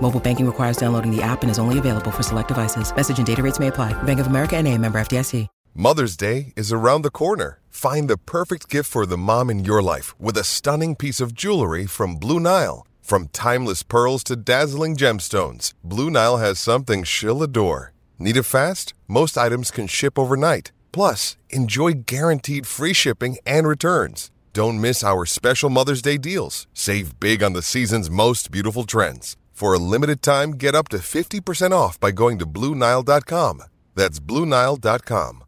Mobile 0.00 0.20
banking 0.20 0.46
requires 0.46 0.76
downloading 0.76 1.14
the 1.14 1.22
app 1.22 1.42
and 1.42 1.50
is 1.50 1.58
only 1.58 1.78
available 1.78 2.10
for 2.10 2.22
select 2.22 2.48
devices. 2.48 2.94
Message 2.94 3.18
and 3.18 3.26
data 3.26 3.42
rates 3.42 3.60
may 3.60 3.68
apply. 3.68 3.92
Bank 4.02 4.18
of 4.20 4.26
America 4.26 4.56
and 4.56 4.66
a 4.66 4.76
member 4.76 5.00
FDIC. 5.00 5.46
Mother's 5.74 6.16
Day 6.16 6.52
is 6.56 6.72
around 6.72 7.02
the 7.02 7.10
corner. 7.10 7.60
Find 7.68 8.10
the 8.10 8.18
perfect 8.18 8.68
gift 8.68 8.90
for 8.90 9.06
the 9.06 9.16
mom 9.16 9.50
in 9.50 9.64
your 9.64 9.80
life 9.80 10.18
with 10.20 10.36
a 10.36 10.42
stunning 10.42 10.96
piece 10.96 11.20
of 11.20 11.32
jewelry 11.32 11.86
from 11.86 12.16
Blue 12.16 12.40
Nile. 12.40 12.84
From 13.00 13.28
timeless 13.28 13.84
pearls 13.84 14.24
to 14.24 14.36
dazzling 14.36 14.96
gemstones, 14.96 15.72
Blue 15.84 16.10
Nile 16.10 16.38
has 16.38 16.58
something 16.58 17.04
she'll 17.04 17.42
adore. 17.42 17.92
Need 18.18 18.36
it 18.36 18.42
fast? 18.42 18.94
Most 19.06 19.38
items 19.38 19.70
can 19.70 19.86
ship 19.86 20.18
overnight. 20.18 20.72
Plus, 20.90 21.36
enjoy 21.50 21.92
guaranteed 22.04 22.66
free 22.66 22.92
shipping 22.92 23.38
and 23.46 23.68
returns. 23.68 24.32
Don't 24.52 24.80
miss 24.80 25.04
our 25.04 25.24
special 25.24 25.70
Mother's 25.70 26.02
Day 26.02 26.18
deals. 26.18 26.66
Save 26.74 27.20
big 27.20 27.44
on 27.44 27.52
the 27.52 27.62
season's 27.62 28.10
most 28.10 28.50
beautiful 28.50 28.82
trends. 28.84 29.36
For 29.60 29.74
a 29.74 29.78
limited 29.78 30.22
time, 30.22 30.52
get 30.52 30.74
up 30.74 30.88
to 30.88 30.96
50% 30.96 31.72
off 31.72 32.00
by 32.00 32.12
going 32.12 32.38
to 32.38 32.46
Bluenile.com. 32.46 33.62
That's 33.94 34.18
Bluenile.com. 34.18 35.44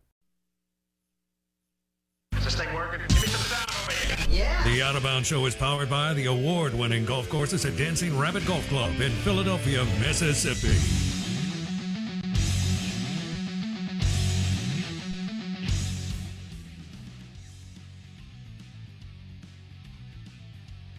Is 2.37 2.45
this 2.45 2.57
thing 2.57 2.75
working? 2.75 3.01
Give 3.09 3.23
me 3.23 3.29
some 3.29 3.41
sound 3.41 3.71
over 3.71 4.31
here. 4.31 4.59
The 4.65 4.83
Out 4.83 4.97
of 4.97 5.03
Bounds 5.03 5.29
Show 5.29 5.47
is 5.47 5.55
powered 5.55 5.89
by 5.89 6.13
the 6.13 6.27
award 6.27 6.75
winning 6.75 7.07
golf 7.07 7.31
courses 7.31 7.65
at 7.65 7.75
Dancing 7.79 8.19
Rabbit 8.19 8.45
Golf 8.45 8.69
Club 8.69 9.01
in 9.01 9.13
Philadelphia, 9.25 9.83
Mississippi. 9.99 10.77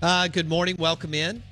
Uh, 0.01 0.27
good 0.29 0.49
morning. 0.49 0.77
Welcome 0.79 1.13
in. 1.13 1.43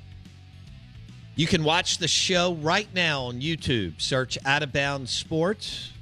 You 1.34 1.48
can 1.48 1.64
watch 1.64 1.98
the 1.98 2.10
show 2.10 2.56
right 2.56 2.90
now 2.94 3.24
on 3.24 3.40
YouTube. 3.40 4.02
Search 4.02 4.38
Out 4.46 4.64
of 4.64 4.74
Bounds 4.74 5.12
Sports 5.12 5.94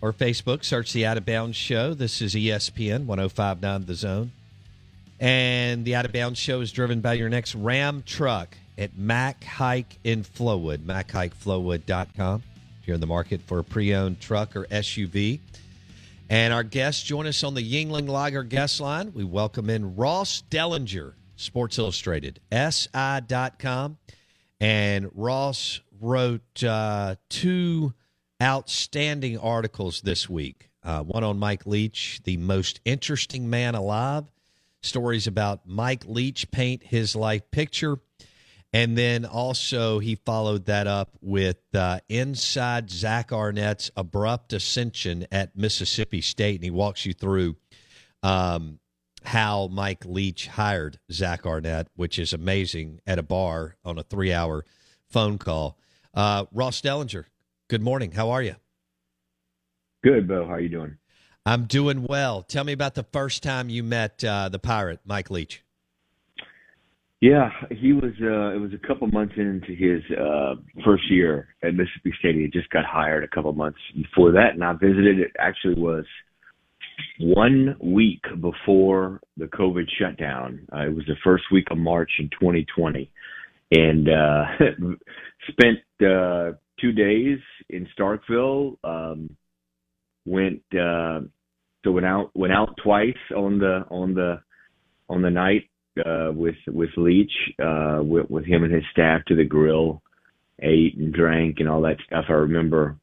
or 0.00 0.12
Facebook. 0.12 0.64
Search 0.64 0.92
the 0.92 1.04
Out 1.04 1.16
of 1.16 1.26
Bounds 1.26 1.56
Show. 1.56 1.94
This 1.94 2.22
is 2.22 2.36
ESPN 2.36 3.06
1059 3.06 3.86
The 3.86 3.94
Zone. 3.94 4.30
And 5.18 5.84
the 5.84 5.96
Out 5.96 6.04
of 6.04 6.12
Bounds 6.12 6.38
Show 6.38 6.60
is 6.60 6.70
driven 6.70 7.00
by 7.00 7.14
your 7.14 7.28
next 7.28 7.56
Ram 7.56 8.04
truck 8.06 8.56
at 8.78 8.96
Mac 8.96 9.42
Haik 9.42 9.98
in 10.04 10.22
Flowood, 10.22 10.78
MacHaikFlowood.com. 10.78 12.42
If 12.80 12.86
you're 12.86 12.94
in 12.94 13.00
the 13.00 13.06
market 13.08 13.40
for 13.42 13.58
a 13.58 13.64
pre 13.64 13.94
owned 13.94 14.20
truck 14.20 14.54
or 14.54 14.66
SUV. 14.66 15.40
And 16.30 16.54
our 16.54 16.62
guests 16.62 17.02
join 17.02 17.26
us 17.26 17.42
on 17.42 17.54
the 17.54 17.62
Yuengling 17.62 18.08
Lager 18.08 18.44
guest 18.44 18.80
line. 18.80 19.12
We 19.12 19.24
welcome 19.24 19.68
in 19.70 19.96
Ross 19.96 20.44
Dellenger, 20.50 21.14
Sports 21.34 21.78
Illustrated, 21.78 22.38
SI.com. 22.52 23.96
And 24.60 25.10
Ross 25.14 25.80
wrote 26.00 26.64
uh, 26.64 27.16
two 27.28 27.94
outstanding 28.42 29.38
articles 29.38 30.02
this 30.02 30.28
week 30.28 30.70
uh, 30.86 31.02
one 31.02 31.24
on 31.24 31.36
Mike 31.36 31.66
Leach, 31.66 32.20
the 32.22 32.36
most 32.36 32.80
interesting 32.84 33.50
man 33.50 33.74
alive, 33.74 34.24
stories 34.82 35.26
about 35.26 35.66
Mike 35.66 36.04
Leach 36.06 36.48
paint 36.52 36.84
his 36.84 37.16
life 37.16 37.50
picture. 37.50 37.98
And 38.72 38.96
then 38.96 39.24
also, 39.24 39.98
he 39.98 40.14
followed 40.14 40.66
that 40.66 40.86
up 40.86 41.16
with 41.20 41.58
uh, 41.74 42.00
Inside 42.08 42.90
Zach 42.90 43.32
Arnett's 43.32 43.90
abrupt 43.96 44.52
ascension 44.52 45.26
at 45.32 45.56
Mississippi 45.56 46.20
State. 46.20 46.56
And 46.56 46.64
he 46.64 46.70
walks 46.70 47.04
you 47.04 47.14
through 47.14 47.56
um, 48.22 48.78
how 49.26 49.68
Mike 49.68 50.04
Leach 50.04 50.46
hired 50.46 50.98
Zach 51.10 51.44
Arnett, 51.44 51.88
which 51.96 52.18
is 52.18 52.32
amazing 52.32 53.00
at 53.06 53.18
a 53.18 53.22
bar 53.22 53.76
on 53.84 53.98
a 53.98 54.02
three 54.02 54.32
hour 54.32 54.64
phone 55.08 55.38
call. 55.38 55.78
Uh, 56.14 56.46
Ross 56.52 56.80
Dellenger, 56.80 57.24
good 57.68 57.82
morning. 57.82 58.12
How 58.12 58.30
are 58.30 58.42
you? 58.42 58.56
Good, 60.02 60.28
Bo. 60.28 60.46
How 60.46 60.54
are 60.54 60.60
you 60.60 60.68
doing? 60.68 60.96
I'm 61.44 61.64
doing 61.64 62.04
well. 62.04 62.42
Tell 62.42 62.64
me 62.64 62.72
about 62.72 62.94
the 62.94 63.04
first 63.12 63.42
time 63.42 63.68
you 63.68 63.82
met 63.82 64.24
uh, 64.24 64.48
the 64.48 64.58
pirate, 64.58 65.00
Mike 65.04 65.30
Leach. 65.30 65.62
Yeah, 67.20 67.50
he 67.70 67.92
was. 67.92 68.12
Uh, 68.20 68.54
it 68.54 68.60
was 68.60 68.72
a 68.74 68.86
couple 68.86 69.06
months 69.08 69.34
into 69.36 69.74
his 69.74 70.02
uh, 70.16 70.56
first 70.84 71.10
year 71.10 71.48
at 71.62 71.74
Mississippi 71.74 72.12
State. 72.18 72.36
He 72.36 72.48
just 72.48 72.68
got 72.70 72.84
hired 72.84 73.24
a 73.24 73.28
couple 73.28 73.52
months 73.52 73.78
before 73.94 74.32
that, 74.32 74.54
and 74.54 74.62
I 74.62 74.74
visited. 74.74 75.18
It 75.20 75.32
actually 75.38 75.74
was 75.74 76.04
one 77.20 77.76
week 77.82 78.22
before 78.40 79.20
the 79.36 79.46
COVID 79.46 79.86
shutdown. 79.98 80.66
Uh, 80.72 80.86
it 80.86 80.94
was 80.94 81.04
the 81.06 81.16
first 81.24 81.44
week 81.52 81.66
of 81.70 81.78
March 81.78 82.10
in 82.18 82.28
2020, 82.30 83.10
and 83.72 84.08
uh, 84.08 84.44
spent 85.48 85.78
uh, 86.06 86.52
two 86.80 86.92
days 86.92 87.38
in 87.70 87.86
Starkville. 87.98 88.76
Um, 88.84 89.36
went 90.26 90.62
uh, 90.72 91.20
so 91.84 91.92
went 91.92 92.06
out 92.06 92.30
went 92.34 92.52
out 92.52 92.76
twice 92.82 93.14
on 93.34 93.58
the 93.58 93.84
on 93.90 94.14
the 94.14 94.40
on 95.08 95.22
the 95.22 95.30
night 95.30 95.70
uh, 96.04 96.32
with 96.32 96.56
with 96.66 96.90
Leach, 96.96 97.32
uh, 97.62 98.00
with, 98.02 98.28
with 98.30 98.44
him 98.44 98.64
and 98.64 98.74
his 98.74 98.84
staff 98.92 99.22
to 99.26 99.36
the 99.36 99.44
grill, 99.44 100.02
ate 100.60 100.96
and 100.96 101.12
drank 101.12 101.56
and 101.60 101.68
all 101.68 101.82
that 101.82 101.98
stuff. 102.06 102.24
I 102.28 102.32
remember 102.32 102.96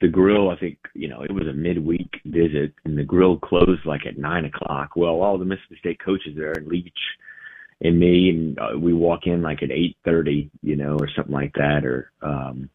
the 0.00 0.08
grill. 0.08 0.50
I 0.50 0.56
think 0.56 0.78
you 0.94 1.08
know 1.08 1.22
it 1.22 1.32
was 1.32 1.46
a 1.46 1.52
midweek 1.52 2.20
visit, 2.24 2.74
and 2.84 2.96
the 2.96 3.04
grill 3.04 3.38
closed 3.38 3.84
like 3.84 4.06
at 4.06 4.18
nine 4.18 4.44
o'clock. 4.44 4.90
Well, 4.96 5.22
all 5.22 5.38
the 5.38 5.44
Mississippi 5.44 5.78
State 5.78 6.00
coaches 6.04 6.34
there, 6.36 6.52
and 6.52 6.66
Leach 6.66 6.92
and 7.80 7.98
me, 7.98 8.30
and 8.30 8.58
uh, 8.58 8.78
we 8.78 8.92
walk 8.92 9.26
in 9.26 9.42
like 9.42 9.62
at 9.62 9.70
eight 9.70 9.96
thirty, 10.04 10.50
you 10.62 10.76
know, 10.76 10.96
or 10.98 11.08
something 11.14 11.34
like 11.34 11.52
that, 11.54 11.84
or 11.84 12.10
um, 12.22 12.70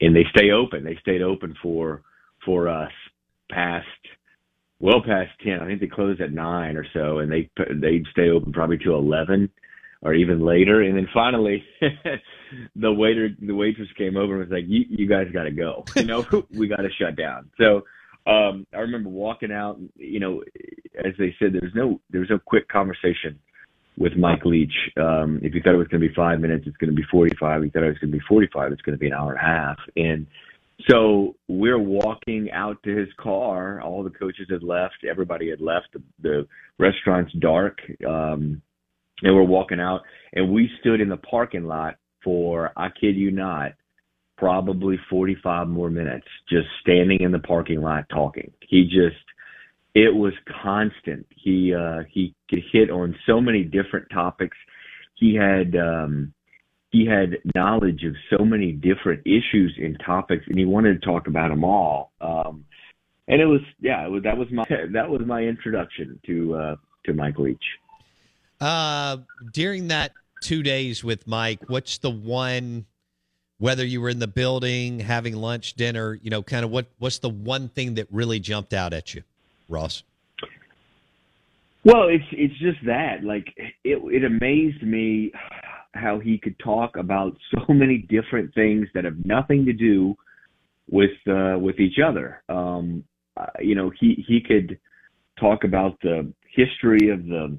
and 0.00 0.14
they 0.14 0.24
stay 0.36 0.50
open. 0.50 0.84
They 0.84 0.98
stayed 1.00 1.22
open 1.22 1.54
for 1.62 2.02
for 2.44 2.68
us 2.68 2.92
past 3.50 3.86
well 4.78 5.02
past 5.02 5.30
ten. 5.44 5.60
I 5.60 5.66
think 5.66 5.80
they 5.80 5.86
closed 5.86 6.20
at 6.20 6.32
nine 6.32 6.76
or 6.76 6.86
so, 6.92 7.18
and 7.18 7.30
they 7.30 7.50
they'd 7.56 8.06
stay 8.10 8.30
open 8.30 8.52
probably 8.52 8.78
till 8.78 8.96
eleven 8.96 9.50
or 10.02 10.14
even 10.14 10.44
later. 10.44 10.80
And 10.82 10.96
then 10.96 11.08
finally, 11.12 11.64
the 12.76 12.92
waiter, 12.92 13.28
the 13.40 13.54
waitress 13.54 13.88
came 13.96 14.16
over 14.16 14.40
and 14.40 14.48
was 14.48 14.52
like, 14.52 14.68
"You, 14.68 14.84
you 14.88 15.06
guys 15.06 15.26
got 15.32 15.44
to 15.44 15.50
go. 15.50 15.84
You 15.96 16.04
know, 16.04 16.26
we 16.54 16.68
got 16.68 16.82
to 16.82 16.90
shut 16.98 17.16
down." 17.16 17.50
So 17.58 17.82
um, 18.26 18.66
I 18.74 18.78
remember 18.78 19.10
walking 19.10 19.52
out. 19.52 19.78
You 19.96 20.20
know, 20.20 20.42
as 20.98 21.14
they 21.18 21.34
said, 21.38 21.52
there's 21.52 21.74
no 21.74 22.00
there's 22.10 22.30
no 22.30 22.38
quick 22.38 22.68
conversation 22.68 23.38
with 23.98 24.16
Mike 24.16 24.44
Leach. 24.44 24.72
Um, 24.96 25.40
if 25.42 25.54
you 25.54 25.60
thought 25.62 25.74
it 25.74 25.78
was 25.78 25.88
going 25.88 26.00
to 26.00 26.08
be 26.08 26.14
five 26.14 26.40
minutes, 26.40 26.64
it's 26.66 26.76
going 26.78 26.90
to 26.90 26.96
be 26.96 27.04
45. 27.10 27.58
If 27.60 27.64
you 27.64 27.70
thought 27.70 27.82
it 27.82 27.88
was 27.88 27.98
going 27.98 28.12
to 28.12 28.18
be 28.18 28.24
45, 28.28 28.72
it's 28.72 28.82
going 28.82 28.94
to 28.94 28.98
be 28.98 29.08
an 29.08 29.12
hour 29.12 29.32
and 29.32 29.38
a 29.38 29.44
half. 29.44 29.76
And 29.94 30.26
So 30.88 31.36
we're 31.48 31.78
walking 31.78 32.50
out 32.50 32.82
to 32.84 32.96
his 32.96 33.08
car. 33.18 33.80
All 33.82 34.02
the 34.02 34.10
coaches 34.10 34.46
had 34.50 34.62
left. 34.62 35.04
Everybody 35.08 35.50
had 35.50 35.60
left. 35.60 35.88
The, 35.92 36.02
the 36.22 36.48
restaurant's 36.78 37.32
dark. 37.34 37.80
Um, 38.08 38.62
and 39.22 39.34
we're 39.34 39.42
walking 39.42 39.80
out 39.80 40.02
and 40.32 40.52
we 40.52 40.70
stood 40.80 41.00
in 41.00 41.08
the 41.08 41.16
parking 41.16 41.64
lot 41.64 41.96
for, 42.22 42.72
I 42.76 42.88
kid 42.88 43.16
you 43.16 43.30
not, 43.30 43.72
probably 44.36 44.96
45 45.10 45.68
more 45.68 45.90
minutes 45.90 46.26
just 46.48 46.66
standing 46.80 47.20
in 47.20 47.32
the 47.32 47.38
parking 47.38 47.82
lot 47.82 48.08
talking. 48.08 48.50
He 48.66 48.84
just, 48.84 49.22
it 49.94 50.14
was 50.14 50.32
constant. 50.62 51.26
He, 51.34 51.74
uh, 51.74 52.04
he 52.10 52.34
could 52.48 52.62
hit 52.72 52.90
on 52.90 53.16
so 53.26 53.40
many 53.40 53.64
different 53.64 54.06
topics. 54.12 54.56
He 55.14 55.34
had, 55.34 55.76
um, 55.76 56.32
he 56.90 57.06
had 57.06 57.38
knowledge 57.54 58.02
of 58.04 58.14
so 58.36 58.44
many 58.44 58.72
different 58.72 59.20
issues 59.24 59.74
and 59.78 60.00
topics, 60.04 60.44
and 60.48 60.58
he 60.58 60.64
wanted 60.64 61.00
to 61.00 61.06
talk 61.06 61.26
about 61.26 61.50
them 61.50 61.64
all. 61.64 62.12
Um, 62.20 62.64
and 63.28 63.40
it 63.40 63.46
was, 63.46 63.60
yeah, 63.80 64.04
it 64.04 64.10
was, 64.10 64.22
that 64.24 64.36
was 64.36 64.48
my 64.50 64.64
that 64.92 65.08
was 65.08 65.22
my 65.24 65.40
introduction 65.42 66.18
to 66.26 66.54
uh, 66.54 66.76
to 67.06 67.14
Mike 67.14 67.38
Leach. 67.38 67.62
Uh, 68.60 69.18
during 69.52 69.88
that 69.88 70.12
two 70.42 70.62
days 70.62 71.02
with 71.02 71.26
Mike, 71.26 71.60
what's 71.68 71.98
the 71.98 72.10
one? 72.10 72.86
Whether 73.58 73.84
you 73.84 74.00
were 74.00 74.08
in 74.08 74.18
the 74.18 74.26
building, 74.26 75.00
having 75.00 75.36
lunch, 75.36 75.74
dinner, 75.74 76.18
you 76.22 76.30
know, 76.30 76.42
kind 76.42 76.64
of 76.64 76.70
what 76.70 76.86
what's 76.98 77.18
the 77.18 77.28
one 77.28 77.68
thing 77.68 77.94
that 77.94 78.06
really 78.10 78.40
jumped 78.40 78.72
out 78.72 78.92
at 78.92 79.14
you, 79.14 79.22
Ross? 79.68 80.02
Well, 81.84 82.08
it's 82.08 82.24
it's 82.32 82.58
just 82.58 82.78
that 82.86 83.22
like 83.22 83.52
it 83.56 83.98
it 84.02 84.24
amazed 84.24 84.82
me 84.82 85.32
how 85.92 86.18
he 86.18 86.38
could 86.38 86.58
talk 86.58 86.96
about 86.96 87.36
so 87.54 87.72
many 87.72 87.98
different 87.98 88.54
things 88.54 88.88
that 88.94 89.04
have 89.04 89.24
nothing 89.24 89.64
to 89.66 89.72
do 89.72 90.16
with 90.90 91.10
uh, 91.28 91.58
with 91.58 91.78
each 91.80 91.98
other. 92.04 92.42
Um, 92.48 93.04
uh, 93.36 93.46
you 93.60 93.74
know, 93.74 93.90
he 94.00 94.24
he 94.26 94.40
could 94.40 94.78
talk 95.38 95.64
about 95.64 95.98
the 96.02 96.32
history 96.54 97.10
of 97.10 97.24
the 97.26 97.58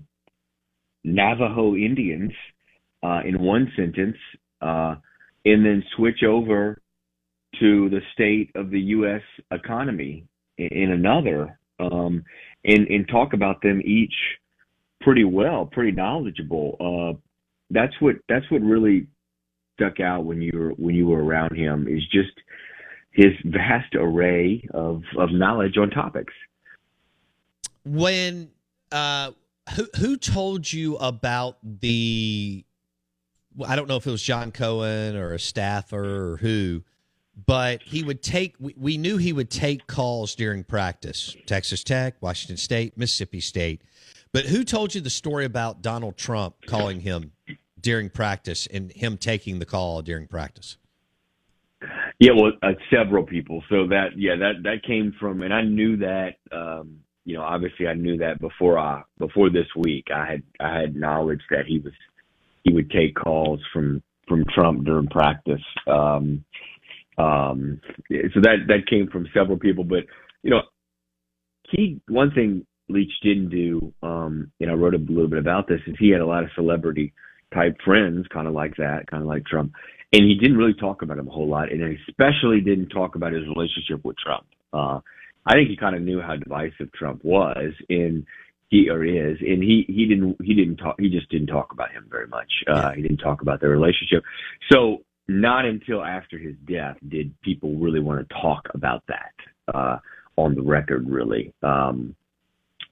Navajo 1.04 1.76
Indians 1.76 2.32
uh, 3.04 3.22
in 3.26 3.42
one 3.42 3.72
sentence, 3.76 4.18
uh, 4.62 4.96
and 5.46 5.66
then 5.66 5.84
switch 5.96 6.24
over 6.28 6.80
to 7.60 7.90
the 7.90 8.02
state 8.14 8.52
of 8.56 8.70
the 8.70 8.80
U.S. 8.80 9.22
economy 9.52 10.26
in, 10.58 10.68
in 10.68 10.92
another, 10.92 11.60
um, 11.80 12.24
and 12.64 12.88
and 12.88 13.08
talk 13.08 13.34
about 13.34 13.62
them 13.62 13.82
each 13.84 14.14
pretty 15.02 15.24
well, 15.24 15.66
pretty 15.66 15.92
knowledgeable. 15.92 16.78
Uh, 16.80 17.18
that's 17.70 17.94
what 18.00 18.16
that's 18.30 18.50
what 18.52 18.62
really 18.62 19.08
stuck 19.76 20.00
out 20.00 20.26
when 20.26 20.42
you 20.42 20.52
were 20.54 20.70
when 20.72 20.96
you 20.96 21.08
were 21.08 21.24
around 21.24 21.56
him 21.56 21.88
is 21.88 22.02
just 22.12 22.32
his 23.12 23.34
vast 23.46 23.96
array 23.96 24.68
of 24.74 25.02
of 25.18 25.32
knowledge 25.32 25.78
on 25.78 25.90
topics. 25.90 26.34
When 27.84 28.50
uh, 28.92 29.32
who 29.76 29.88
who 29.98 30.18
told 30.18 30.72
you 30.72 30.98
about 30.98 31.58
the? 31.64 32.66
I 33.68 33.76
don't 33.76 33.88
know 33.88 33.98
if 33.98 34.08
it 34.08 34.12
was 34.12 34.24
John 34.24 34.52
Cohen 34.52 35.16
or 35.16 35.34
a 35.34 35.40
staffer 35.40 36.32
or 36.32 36.38
who, 36.38 36.84
but 37.46 37.82
he 37.84 38.04
would 38.04 38.22
take. 38.22 38.56
We, 38.60 38.74
we 38.78 38.98
knew 38.98 39.18
he 39.18 39.34
would 39.34 39.50
take 39.50 39.88
calls 39.88 40.36
during 40.36 40.64
practice. 40.64 41.36
Texas 41.46 41.84
Tech, 41.84 42.16
Washington 42.22 42.58
State, 42.58 42.98
Mississippi 42.98 43.40
State. 43.40 43.82
But 44.34 44.46
who 44.46 44.64
told 44.64 44.96
you 44.96 45.02
the 45.02 45.10
story 45.10 45.46
about 45.46 45.82
Donald 45.82 46.18
Trump 46.18 46.56
calling 46.66 47.02
him 47.02 47.34
during 47.80 48.10
practice 48.10 48.68
and 48.68 48.92
him 48.94 49.18
taking 49.18 49.60
the 49.60 49.66
call 49.66 50.02
during 50.02 50.28
practice? 50.28 50.78
Yeah, 52.20 52.32
well, 52.36 52.52
uh, 52.62 52.74
several 52.94 53.26
people. 53.26 53.64
So 53.70 53.88
that 53.88 54.10
yeah, 54.16 54.36
that 54.36 54.64
that 54.64 54.84
came 54.84 55.14
from, 55.20 55.42
and 55.42 55.54
I 55.54 55.64
knew 55.64 55.98
that. 55.98 56.36
Um, 56.52 57.00
you 57.26 57.36
know, 57.36 57.44
obviously, 57.44 57.88
I 57.88 57.94
knew 57.94 58.18
that 58.18 58.40
before 58.40 58.78
I 58.80 59.04
before 59.18 59.50
this 59.50 59.68
week. 59.76 60.08
I 60.14 60.26
had 60.30 60.44
I 60.60 60.80
had 60.80 60.96
knowledge 60.96 61.42
that 61.50 61.66
he 61.68 61.80
was 61.80 61.94
he 62.64 62.74
would 62.74 62.90
take 62.90 63.16
calls 63.16 63.60
from 63.74 64.02
from 64.28 64.46
Trump 64.54 64.86
during 64.86 65.08
practice. 65.08 65.62
Um, 65.88 66.44
um, 67.18 67.82
so 68.10 68.42
that 68.42 68.66
that 68.68 68.88
came 68.90 69.08
from 69.08 69.28
several 69.34 69.60
people, 69.60 69.84
but 69.84 70.04
you 70.44 70.50
know, 70.50 70.62
he 71.70 72.02
one 72.08 72.32
thing 72.32 72.66
Leach 72.90 73.12
didn't 73.22 73.50
do, 73.50 73.94
um, 74.02 74.52
and 74.60 74.72
I 74.72 74.74
wrote 74.74 74.96
a 74.96 74.98
little 74.98 75.30
bit 75.30 75.40
about 75.40 75.68
this, 75.68 75.82
is 75.88 75.96
he 76.00 76.10
had 76.10 76.22
a 76.22 76.26
lot 76.26 76.44
of 76.44 76.50
celebrity 76.56 77.14
type 77.54 77.78
friends, 77.84 78.26
kind 78.34 78.48
of 78.48 78.54
like 78.54 78.76
that, 78.78 79.08
kind 79.10 79.22
of 79.22 79.28
like 79.28 79.46
Trump. 79.46 79.74
And 80.14 80.24
he 80.26 80.36
didn't 80.36 80.58
really 80.58 80.74
talk 80.74 81.04
about 81.04 81.18
him 81.18 81.28
a 81.28 81.32
whole 81.32 81.48
lot, 81.48 81.72
and 81.72 81.98
especially 82.10 82.62
didn't 82.62 82.90
talk 82.90 83.16
about 83.16 83.32
his 83.32 83.44
relationship 83.48 84.04
with 84.04 84.18
Trump. 84.18 84.46
Uh, 84.74 85.00
I 85.46 85.54
think 85.54 85.70
he 85.70 85.78
kind 85.78 85.96
of 85.96 86.02
knew 86.02 86.22
how 86.22 86.36
divisive 86.36 86.92
Trump 86.94 87.24
was, 87.24 87.74
in 87.90 88.26
he 88.70 88.90
or 88.90 89.04
is, 89.04 89.38
and 89.42 89.62
he 89.62 89.86
he 89.88 90.06
didn't 90.06 90.38
he 90.42 90.54
didn't 90.54 90.78
talk 90.78 90.96
he 91.00 91.10
just 91.10 91.30
didn't 91.30 91.48
talk 91.48 91.74
about 91.74 91.92
him 91.92 92.08
very 92.10 92.28
much. 92.28 92.52
Uh. 92.68 92.92
He 92.92 93.02
didn't 93.02 93.18
talk 93.18 93.42
about 93.42 93.60
their 93.60 93.70
relationship. 93.70 94.24
So 94.72 95.04
not 95.28 95.66
until 95.66 96.04
after 96.04 96.38
his 96.38 96.56
death 96.68 96.98
did 97.08 97.34
people 97.42 97.76
really 97.76 98.00
want 98.00 98.28
to 98.28 98.36
talk 98.42 98.68
about 98.74 99.04
that 99.08 99.34
uh, 99.74 99.98
on 100.36 100.56
the 100.56 100.62
record, 100.62 101.10
really. 101.10 101.54
Um, 101.64 102.16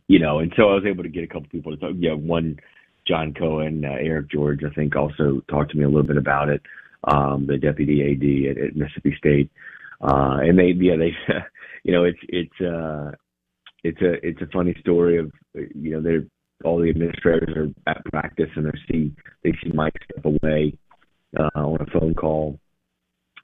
you 0.08 0.20
know, 0.20 0.40
and 0.40 0.52
so 0.56 0.70
I 0.70 0.76
was 0.76 0.86
able 0.86 1.04
to 1.04 1.10
get 1.10 1.24
a 1.24 1.28
couple 1.28 1.48
people 1.50 1.72
to 1.72 1.78
talk. 1.78 1.92
Yeah, 1.98 2.14
one 2.14 2.60
John 3.08 3.34
Cohen, 3.34 3.84
uh, 3.86 3.90
Eric 4.00 4.30
George, 4.32 4.62
I 4.64 4.74
think, 4.74 4.96
also 4.96 5.42
talked 5.50 5.72
to 5.72 5.78
me 5.78 5.84
a 5.84 5.88
little 5.88 6.04
bit 6.04 6.18
about 6.18 6.50
it. 6.50 6.62
Um, 7.06 7.48
the 7.48 7.58
deputy 7.58 8.02
AD 8.02 8.58
at, 8.58 8.64
at 8.64 8.76
Mississippi 8.76 9.16
State, 9.18 9.50
uh, 10.02 10.40
and 10.42 10.60
they, 10.60 10.74
yeah, 10.76 10.96
they, 10.98 11.14
you 11.84 11.92
know, 11.92 12.04
it's 12.04 12.20
it's 12.28 12.62
uh, 12.62 13.12
it's 13.84 14.02
a 14.02 14.26
it's 14.26 14.42
a 14.42 14.48
funny 14.54 14.76
story 14.80 15.18
of 15.18 15.32
you 15.54 15.92
know 15.92 16.02
they're 16.02 16.26
all 16.66 16.80
the 16.80 16.90
administrators 16.90 17.56
are 17.56 17.92
at 17.92 18.04
practice 18.06 18.50
and 18.56 18.66
they 18.66 18.80
see 18.92 19.14
they 19.44 19.52
see 19.64 19.72
Mike 19.74 19.96
step 20.12 20.26
away 20.26 20.78
uh, 21.38 21.50
on 21.56 21.82
a 21.82 22.00
phone 22.00 22.14
call 22.14 22.60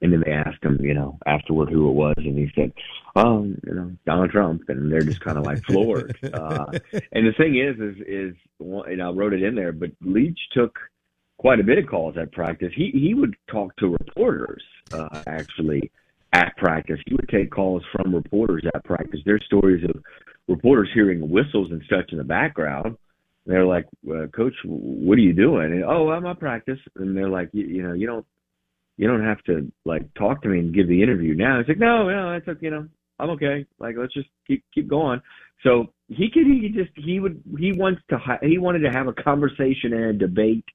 and 0.02 0.12
then 0.12 0.24
they 0.26 0.32
asked 0.32 0.64
him, 0.64 0.78
you 0.82 0.94
know, 0.94 1.18
afterward 1.26 1.70
who 1.70 1.90
it 1.90 1.94
was, 1.94 2.16
and 2.18 2.38
he 2.38 2.52
said, 2.56 2.72
"Oh, 3.16 3.44
you 3.44 3.74
know, 3.74 3.92
Donald 4.06 4.32
Trump," 4.32 4.64
and 4.68 4.92
they're 4.92 5.02
just 5.02 5.22
kind 5.22 5.38
of 5.38 5.46
like 5.46 5.64
floored. 5.64 6.18
uh, 6.34 6.66
and 7.12 7.26
the 7.26 7.34
thing 7.38 7.58
is, 7.58 7.80
is, 7.80 7.96
is, 8.06 8.36
and 8.60 9.02
I 9.02 9.10
wrote 9.10 9.34
it 9.34 9.44
in 9.44 9.56
there, 9.56 9.72
but 9.72 9.92
Leach 10.02 10.40
took 10.52 10.78
quite 11.38 11.60
a 11.60 11.64
bit 11.64 11.78
of 11.78 11.88
calls 11.88 12.18
at 12.18 12.32
practice. 12.32 12.72
He 12.76 12.92
he 12.92 13.14
would 13.14 13.36
talk 13.50 13.76
to 13.78 13.88
reporters 13.88 14.64
uh, 14.94 15.24
actually 15.28 15.92
at 16.36 16.56
practice. 16.58 17.00
He 17.08 17.16
would 17.16 17.30
take 17.30 17.50
calls 17.50 17.82
from 17.94 18.14
reporters 18.14 18.64
at 18.74 18.84
practice. 18.84 19.22
There's 19.26 19.44
stories 19.46 19.84
of 19.86 20.04
reporters 20.48 20.90
hearing 20.94 21.30
whistles 21.30 21.72
and 21.72 21.82
such 21.90 22.12
in 22.12 22.18
the 22.18 22.26
background. 22.26 22.98
They're 23.46 23.66
like, 23.66 23.86
uh, 24.10 24.28
"Coach, 24.28 24.54
what 24.66 25.18
are 25.18 25.22
you 25.22 25.34
doing?" 25.34 25.72
And 25.72 25.86
oh, 25.86 26.10
I'm 26.10 26.26
at 26.26 26.40
practice. 26.40 26.80
And 26.98 27.16
they're 27.16 27.30
like, 27.30 27.50
you, 27.54 27.66
you 27.66 27.84
know, 27.84 27.94
you 27.94 28.06
don't 28.06 28.26
you 28.98 29.08
don't 29.08 29.24
have 29.24 29.42
to 29.44 29.72
like 29.86 30.14
talk 30.16 30.42
to 30.42 30.50
me 30.50 30.60
and 30.60 30.76
give 30.76 30.88
the 30.88 31.02
interview 31.02 31.36
now. 31.36 31.60
It's 31.60 31.70
like, 31.70 31.80
no, 31.80 32.10
no, 32.10 32.34
that's 32.34 32.48
okay, 32.48 32.66
you 32.66 32.72
know, 32.72 32.88
I'm 33.20 33.30
okay. 33.32 33.66
Like, 33.80 33.96
let's 33.98 34.14
just 34.14 34.28
keep 34.46 34.64
keep 34.74 34.90
going. 34.90 35.22
So 35.64 35.94
he 36.10 36.30
could 36.30 36.48
he 36.48 36.70
just 36.70 36.92
he 36.96 37.20
would 37.20 37.42
he 37.58 37.72
wants 37.72 38.02
to 38.10 38.20
he 38.42 38.58
wanted 38.58 38.80
to 38.80 38.90
have 38.90 39.08
a 39.08 39.14
conversation 39.14 39.94
and 39.94 40.04
a 40.04 40.14
debate 40.14 40.66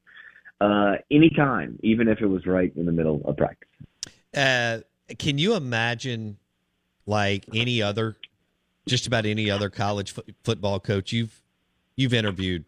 uh 0.60 0.94
anytime, 1.10 1.78
even 1.82 2.08
if 2.08 2.20
it 2.20 2.26
was 2.26 2.46
right 2.46 2.74
in 2.76 2.86
the 2.86 2.92
middle 2.92 3.20
of 3.26 3.36
practice. 3.36 3.68
Uh, 4.34 4.78
can 5.18 5.38
you 5.38 5.54
imagine 5.54 6.38
like 7.06 7.44
any 7.54 7.82
other, 7.82 8.16
just 8.86 9.06
about 9.06 9.26
any 9.26 9.50
other 9.50 9.70
college 9.70 10.12
fo- 10.12 10.22
football 10.44 10.80
coach 10.80 11.12
you've 11.12 11.42
you've 11.96 12.14
interviewed 12.14 12.64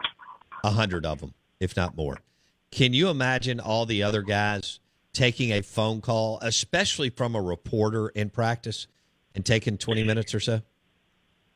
a 0.64 0.70
hundred 0.70 1.06
of 1.06 1.20
them, 1.20 1.34
if 1.60 1.76
not 1.76 1.96
more. 1.96 2.18
Can 2.70 2.92
you 2.92 3.08
imagine 3.08 3.60
all 3.60 3.86
the 3.86 4.02
other 4.02 4.22
guys 4.22 4.80
taking 5.12 5.52
a 5.52 5.62
phone 5.62 6.00
call, 6.00 6.38
especially 6.42 7.10
from 7.10 7.34
a 7.34 7.40
reporter 7.40 8.08
in 8.08 8.30
practice, 8.30 8.86
and 9.34 9.44
taking 9.44 9.78
20 9.78 10.04
minutes 10.04 10.34
or 10.34 10.40
so? 10.40 10.62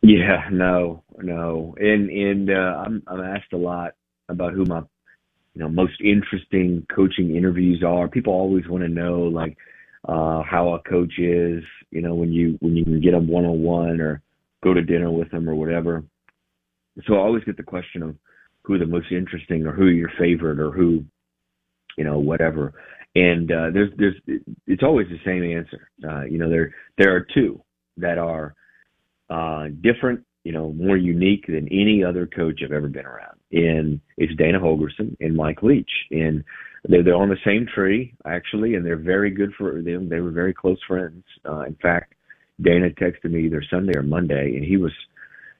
Yeah, 0.03 0.49
no, 0.53 1.03
no. 1.19 1.75
And 1.79 2.11
and 2.11 2.51
uh, 2.51 2.83
I'm 2.85 3.03
I'm 3.07 3.21
asked 3.21 3.53
a 3.53 3.57
lot 3.57 3.95
about 4.29 4.53
who 4.53 4.65
my 4.65 4.81
you 5.55 5.63
know 5.63 5.69
most 5.69 6.01
interesting 6.01 6.87
coaching 6.95 7.35
interviews 7.35 7.83
are. 7.83 8.07
People 8.07 8.33
always 8.33 8.69
want 8.69 8.85
to 8.85 8.89
know 8.89 9.23
like 9.23 9.57
uh 10.09 10.43
how 10.43 10.75
a 10.75 10.89
coach 10.89 11.19
is, 11.19 11.63
you 11.91 12.03
know, 12.03 12.15
when 12.15 12.33
you 12.33 12.57
when 12.61 12.77
you 12.77 12.85
can 12.85 13.01
get 13.01 13.13
them 13.13 13.29
one 13.29 13.45
on 13.45 13.63
one 13.63 14.01
or 14.01 14.23
go 14.63 14.75
to 14.75 14.83
dinner 14.83 15.11
with 15.11 15.31
them 15.31 15.49
or 15.49 15.55
whatever. 15.55 16.05
So 17.07 17.15
I 17.15 17.19
always 17.19 17.45
get 17.45 17.57
the 17.57 17.63
question 17.63 18.03
of 18.03 18.17
who 18.63 18.79
the 18.79 18.87
most 18.87 19.13
interesting 19.13 19.67
or 19.67 19.73
who 19.73 19.87
your 19.87 20.11
favorite 20.19 20.59
or 20.61 20.71
who 20.71 21.05
you 21.97 22.05
know 22.05 22.19
whatever 22.19 22.75
and 23.17 23.51
uh, 23.51 23.71
there's 23.73 23.91
there's 23.97 24.15
it's 24.67 24.83
always 24.83 25.07
the 25.09 25.19
same 25.25 25.43
answer. 25.43 25.91
Uh, 26.07 26.25
you 26.25 26.37
know, 26.37 26.51
there 26.51 26.75
there 26.99 27.17
are 27.17 27.27
two 27.35 27.63
that 27.97 28.19
are 28.19 28.55
uh, 29.31 29.69
different 29.81 30.23
you 30.47 30.53
know, 30.53 30.73
more 30.75 30.97
unique 30.97 31.45
than 31.49 31.67
any 31.73 32.05
other 32.05 32.25
coach 32.25 32.61
I've 32.65 32.71
ever 32.71 32.87
been 32.87 33.05
around. 33.05 33.37
And 33.51 34.01
it's 34.17 34.33
Dana 34.37 34.61
Holgorsen 34.61 35.17
and 35.19 35.35
Mike 35.35 35.61
Leach. 35.61 35.91
And 36.13 36.45
they're, 36.85 37.03
they're 37.03 37.17
on 37.17 37.31
the 37.31 37.45
same 37.45 37.67
tree, 37.67 38.15
actually, 38.25 38.77
and 38.77 38.87
they're 38.87 38.97
very 38.97 39.33
good 39.33 39.53
for 39.59 39.83
them. 39.83 40.09
They 40.09 40.21
were 40.21 40.31
very 40.31 40.55
close 40.55 40.79
friends. 40.87 41.25
Uh, 41.45 41.63
in 41.63 41.75
fact, 41.83 42.15
Dana 42.63 42.91
texted 42.91 43.33
me 43.33 43.47
either 43.47 43.61
Sunday 43.69 43.99
or 43.99 44.05
Monday, 44.05 44.55
and 44.55 44.65
he 44.65 44.77
was, 44.77 44.93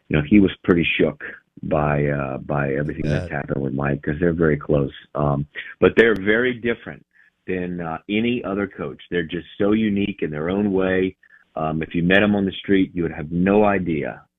you 0.09 0.17
know, 0.17 0.23
he 0.25 0.39
was 0.39 0.53
pretty 0.63 0.87
shook 0.97 1.21
by 1.65 2.07
uh, 2.07 2.39
by 2.39 2.75
everything 2.75 3.07
yeah. 3.07 3.19
that's 3.19 3.33
happened 3.33 3.65
with 3.65 3.73
Mike 3.73 4.01
because 4.03 4.21
they're 4.21 4.33
very 4.33 4.57
close. 4.57 4.93
Um, 5.17 5.49
but 5.81 5.95
they're 5.97 6.15
very 6.15 6.55
different 6.55 7.05
than 7.49 7.81
uh, 7.81 7.99
any 8.09 8.41
other 8.45 8.69
coach. 8.69 9.03
They're 9.11 9.25
just 9.25 9.49
so 9.59 9.73
unique 9.73 10.21
in 10.23 10.31
their 10.31 10.49
own 10.49 10.73
way. 10.73 11.17
Um, 11.57 11.83
if 11.83 11.93
you 11.93 12.05
met 12.05 12.21
them 12.21 12.37
on 12.37 12.45
the 12.45 12.53
street, 12.53 12.93
you 12.95 13.03
would 13.03 13.13
have 13.13 13.33
no 13.33 13.65
idea 13.65 14.23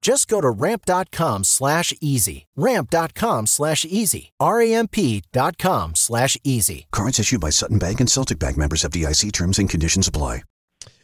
Just 0.00 0.28
go 0.28 0.40
to 0.40 0.50
ramp.com 0.50 1.44
slash 1.44 1.92
easy. 2.00 2.46
Ramp.com 2.56 3.46
slash 3.46 3.84
easy. 3.84 4.32
R-A-M-P.com 4.40 5.94
slash 5.94 6.36
easy. 6.42 6.86
Cards 6.90 7.18
issued 7.18 7.40
by 7.40 7.50
Sutton 7.50 7.78
Bank 7.78 8.00
and 8.00 8.10
Celtic 8.10 8.38
Bank 8.38 8.56
members 8.56 8.84
of 8.84 8.92
DIC 8.92 9.32
terms 9.32 9.58
and 9.58 9.68
conditions 9.68 10.08
apply. 10.08 10.42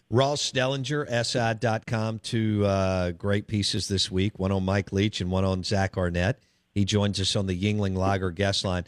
Ross 0.09 0.53
Dellenger, 0.53 1.05
SI.com, 1.25 2.21
two 2.21 2.65
uh, 2.65 3.11
great 3.11 3.49
pieces 3.49 3.89
this 3.89 4.09
week, 4.09 4.39
one 4.39 4.53
on 4.53 4.65
Mike 4.65 4.93
Leach 4.93 5.21
and 5.21 5.31
one 5.33 5.45
on 5.45 5.65
Zach 5.65 5.97
Arnett. 5.97 6.39
He 6.75 6.85
joins 6.85 7.21
us 7.21 7.35
on 7.35 7.47
the 7.47 7.61
Yuengling 7.61 7.97
Lager 7.97 8.31
guest 8.31 8.65
line. 8.65 8.85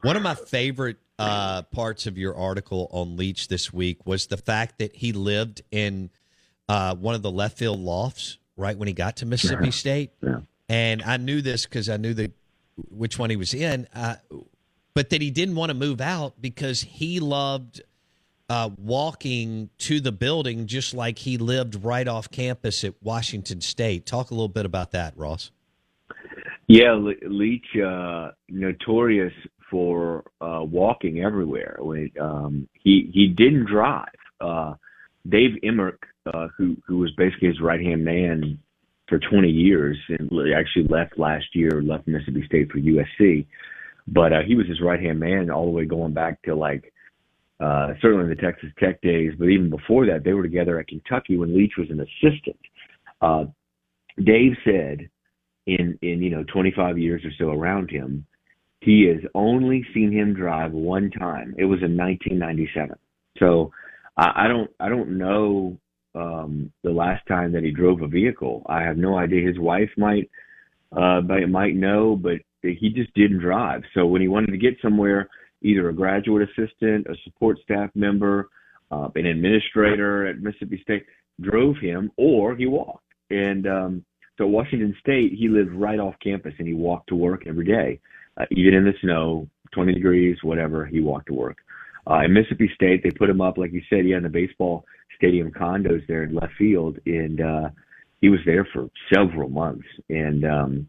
One 0.00 0.16
of 0.16 0.22
my 0.22 0.34
favorite 0.34 0.96
uh, 1.18 1.62
parts 1.62 2.06
of 2.06 2.16
your 2.16 2.34
article 2.34 2.88
on 2.90 3.18
Leach 3.18 3.48
this 3.48 3.70
week 3.70 4.06
was 4.06 4.28
the 4.28 4.38
fact 4.38 4.78
that 4.78 4.96
he 4.96 5.12
lived 5.12 5.60
in 5.70 6.08
uh, 6.70 6.94
one 6.94 7.14
of 7.14 7.20
the 7.20 7.30
left 7.30 7.58
field 7.58 7.78
lofts 7.78 8.38
right 8.56 8.76
when 8.76 8.88
he 8.88 8.94
got 8.94 9.16
to 9.18 9.26
Mississippi 9.26 9.66
Yeah. 9.66 9.70
State. 9.70 10.10
Yeah. 10.22 10.40
And 10.68 11.02
I 11.02 11.16
knew 11.16 11.42
this 11.42 11.64
because 11.64 11.88
I 11.88 11.96
knew 11.96 12.14
the 12.14 12.32
which 12.90 13.18
one 13.18 13.30
he 13.30 13.36
was 13.36 13.52
in, 13.54 13.86
uh, 13.94 14.16
but 14.94 15.10
that 15.10 15.20
he 15.20 15.30
didn't 15.30 15.54
want 15.56 15.70
to 15.70 15.74
move 15.74 16.00
out 16.00 16.40
because 16.40 16.80
he 16.80 17.20
loved 17.20 17.82
uh, 18.48 18.70
walking 18.78 19.70
to 19.78 20.00
the 20.00 20.12
building 20.12 20.66
just 20.66 20.94
like 20.94 21.18
he 21.18 21.38
lived 21.38 21.84
right 21.84 22.08
off 22.08 22.30
campus 22.30 22.84
at 22.84 22.94
Washington 23.02 23.60
State. 23.60 24.06
Talk 24.06 24.30
a 24.30 24.34
little 24.34 24.48
bit 24.48 24.66
about 24.66 24.92
that, 24.92 25.16
Ross. 25.16 25.50
Yeah, 26.66 26.92
Le- 26.92 27.14
Leach, 27.28 27.66
uh, 27.76 28.30
notorious 28.48 29.32
for 29.70 30.24
uh, 30.40 30.60
walking 30.62 31.20
everywhere. 31.20 31.76
When 31.80 32.10
um, 32.20 32.68
he 32.74 33.10
he 33.12 33.28
didn't 33.28 33.66
drive. 33.66 34.08
Uh, 34.40 34.74
Dave 35.28 35.56
Emerick, 35.62 36.02
uh, 36.26 36.48
who 36.56 36.76
who 36.86 36.98
was 36.98 37.10
basically 37.16 37.48
his 37.48 37.60
right 37.60 37.80
hand 37.80 38.04
man 38.04 38.58
for 39.08 39.18
20 39.18 39.48
years, 39.48 39.98
and 40.08 40.30
actually 40.56 40.86
left 40.88 41.18
last 41.18 41.44
year, 41.54 41.82
left 41.82 42.06
Mississippi 42.06 42.44
State 42.46 42.70
for 42.70 42.78
USC. 42.78 43.46
But 44.06 44.32
uh, 44.32 44.42
he 44.46 44.54
was 44.54 44.66
his 44.66 44.80
right 44.80 45.00
hand 45.00 45.20
man 45.20 45.50
all 45.50 45.66
the 45.66 45.70
way 45.70 45.84
going 45.84 46.14
back 46.14 46.42
to 46.42 46.54
like 46.54 46.92
uh, 47.60 47.94
certainly 48.00 48.34
the 48.34 48.40
Texas 48.40 48.70
Tech 48.78 49.00
days, 49.02 49.32
but 49.38 49.46
even 49.46 49.70
before 49.70 50.06
that, 50.06 50.24
they 50.24 50.32
were 50.32 50.42
together 50.42 50.80
at 50.80 50.88
Kentucky 50.88 51.36
when 51.36 51.56
Leach 51.56 51.74
was 51.78 51.90
an 51.90 52.00
assistant. 52.00 52.58
Uh, 53.20 53.44
Dave 54.22 54.52
said 54.64 55.08
in 55.66 55.98
in 56.02 56.22
you 56.22 56.30
know 56.30 56.44
25 56.52 56.98
years 56.98 57.22
or 57.24 57.30
so 57.38 57.50
around 57.50 57.90
him, 57.90 58.26
he 58.80 59.04
has 59.04 59.22
only 59.34 59.86
seen 59.94 60.10
him 60.10 60.34
drive 60.34 60.72
one 60.72 61.10
time. 61.10 61.54
It 61.56 61.66
was 61.66 61.82
in 61.82 61.96
1997. 61.96 62.96
So 63.38 63.70
I, 64.16 64.44
I 64.44 64.48
don't 64.48 64.70
I 64.80 64.88
don't 64.88 65.16
know 65.18 65.78
um, 66.14 66.72
the 66.82 66.90
last 66.90 67.26
time 67.26 67.52
that 67.52 67.64
he 67.64 67.70
drove 67.70 68.02
a 68.02 68.08
vehicle. 68.08 68.62
I 68.66 68.82
have 68.82 68.96
no 68.96 69.16
idea. 69.16 69.46
His 69.46 69.58
wife 69.58 69.90
might 69.96 70.30
uh, 70.92 71.20
might 71.22 71.48
might 71.48 71.74
know, 71.74 72.16
but 72.16 72.38
he 72.62 72.90
just 72.94 73.12
didn't 73.14 73.38
drive. 73.38 73.82
So 73.94 74.06
when 74.06 74.20
he 74.20 74.28
wanted 74.28 74.52
to 74.52 74.58
get 74.58 74.76
somewhere, 74.82 75.28
either 75.62 75.88
a 75.88 75.94
graduate 75.94 76.48
assistant, 76.48 77.06
a 77.06 77.14
support 77.24 77.58
staff 77.62 77.90
member, 77.94 78.50
uh, 78.90 79.08
an 79.14 79.26
administrator 79.26 80.26
at 80.26 80.40
Mississippi 80.40 80.80
State 80.82 81.06
drove 81.40 81.76
him, 81.78 82.10
or 82.16 82.54
he 82.54 82.66
walked. 82.66 83.04
And 83.30 83.66
um, 83.66 84.04
so 84.38 84.46
Washington 84.46 84.94
State, 85.00 85.32
he 85.32 85.48
lived 85.48 85.72
right 85.72 85.98
off 85.98 86.14
campus, 86.22 86.52
and 86.58 86.68
he 86.68 86.74
walked 86.74 87.08
to 87.08 87.16
work 87.16 87.46
every 87.46 87.64
day, 87.64 88.00
uh, 88.36 88.44
even 88.50 88.74
in 88.74 88.84
the 88.84 88.92
snow, 89.00 89.48
20 89.72 89.94
degrees, 89.94 90.36
whatever. 90.42 90.84
He 90.84 91.00
walked 91.00 91.26
to 91.28 91.34
work. 91.34 91.58
Uh, 92.08 92.20
in 92.24 92.32
Mississippi 92.32 92.70
State, 92.74 93.02
they 93.02 93.10
put 93.10 93.30
him 93.30 93.40
up, 93.40 93.56
like 93.56 93.72
you 93.72 93.82
said, 93.88 94.06
yeah, 94.06 94.16
in 94.16 94.24
the 94.24 94.28
baseball 94.28 94.84
stadium 95.22 95.52
condos 95.52 96.04
there 96.08 96.24
in 96.24 96.34
left 96.34 96.52
field, 96.58 96.98
and 97.06 97.40
uh, 97.40 97.68
he 98.20 98.28
was 98.28 98.40
there 98.44 98.66
for 98.72 98.88
several 99.14 99.48
months 99.48 99.86
and 100.08 100.44
um, 100.44 100.88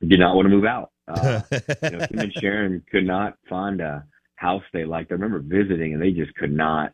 did 0.00 0.20
not 0.20 0.36
want 0.36 0.44
to 0.44 0.50
move 0.50 0.66
out. 0.66 0.90
Uh, 1.08 1.40
you 1.82 1.90
know, 1.90 1.98
him 1.98 2.18
and 2.18 2.32
Sharon 2.34 2.84
could 2.90 3.06
not 3.06 3.38
find 3.48 3.80
a 3.80 4.04
house 4.36 4.62
they 4.72 4.84
liked. 4.84 5.10
I 5.10 5.14
remember 5.14 5.38
visiting, 5.38 5.94
and 5.94 6.02
they 6.02 6.10
just 6.10 6.34
could 6.34 6.52
not 6.52 6.92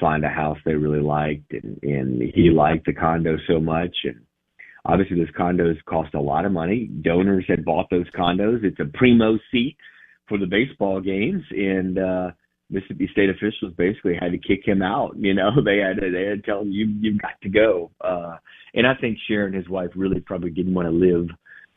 find 0.00 0.24
a 0.24 0.28
house 0.28 0.58
they 0.64 0.74
really 0.74 1.00
liked, 1.00 1.52
and, 1.52 1.78
and 1.82 2.22
he 2.34 2.50
liked 2.50 2.86
the 2.86 2.92
condo 2.92 3.36
so 3.46 3.60
much, 3.60 3.94
and 4.04 4.20
obviously 4.84 5.18
those 5.18 5.34
condos 5.38 5.76
cost 5.84 6.14
a 6.14 6.20
lot 6.20 6.44
of 6.44 6.52
money. 6.52 6.86
Donors 7.02 7.44
had 7.48 7.64
bought 7.64 7.90
those 7.90 8.08
condos. 8.10 8.64
It's 8.64 8.80
a 8.80 8.96
primo 8.96 9.38
seat 9.50 9.76
for 10.28 10.38
the 10.38 10.46
baseball 10.46 11.00
games, 11.00 11.44
and 11.50 11.98
uh, 11.98 12.30
Mississippi 12.70 13.08
State 13.12 13.30
officials 13.30 13.72
basically 13.76 14.14
had 14.14 14.32
to 14.32 14.38
kick 14.38 14.66
him 14.66 14.82
out. 14.82 15.16
You 15.16 15.34
know, 15.34 15.50
they 15.64 15.78
had 15.78 16.00
to, 16.00 16.10
they 16.10 16.24
had 16.24 16.42
to 16.42 16.50
tell 16.50 16.62
him 16.62 16.70
you 16.70 16.86
you've 17.00 17.20
got 17.20 17.40
to 17.42 17.48
go. 17.48 17.90
Uh, 18.00 18.36
and 18.74 18.86
I 18.86 18.94
think 18.94 19.18
Sharon, 19.26 19.54
his 19.54 19.68
wife, 19.68 19.90
really 19.94 20.20
probably 20.20 20.50
didn't 20.50 20.74
want 20.74 20.86
to 20.86 20.92
live, 20.92 21.28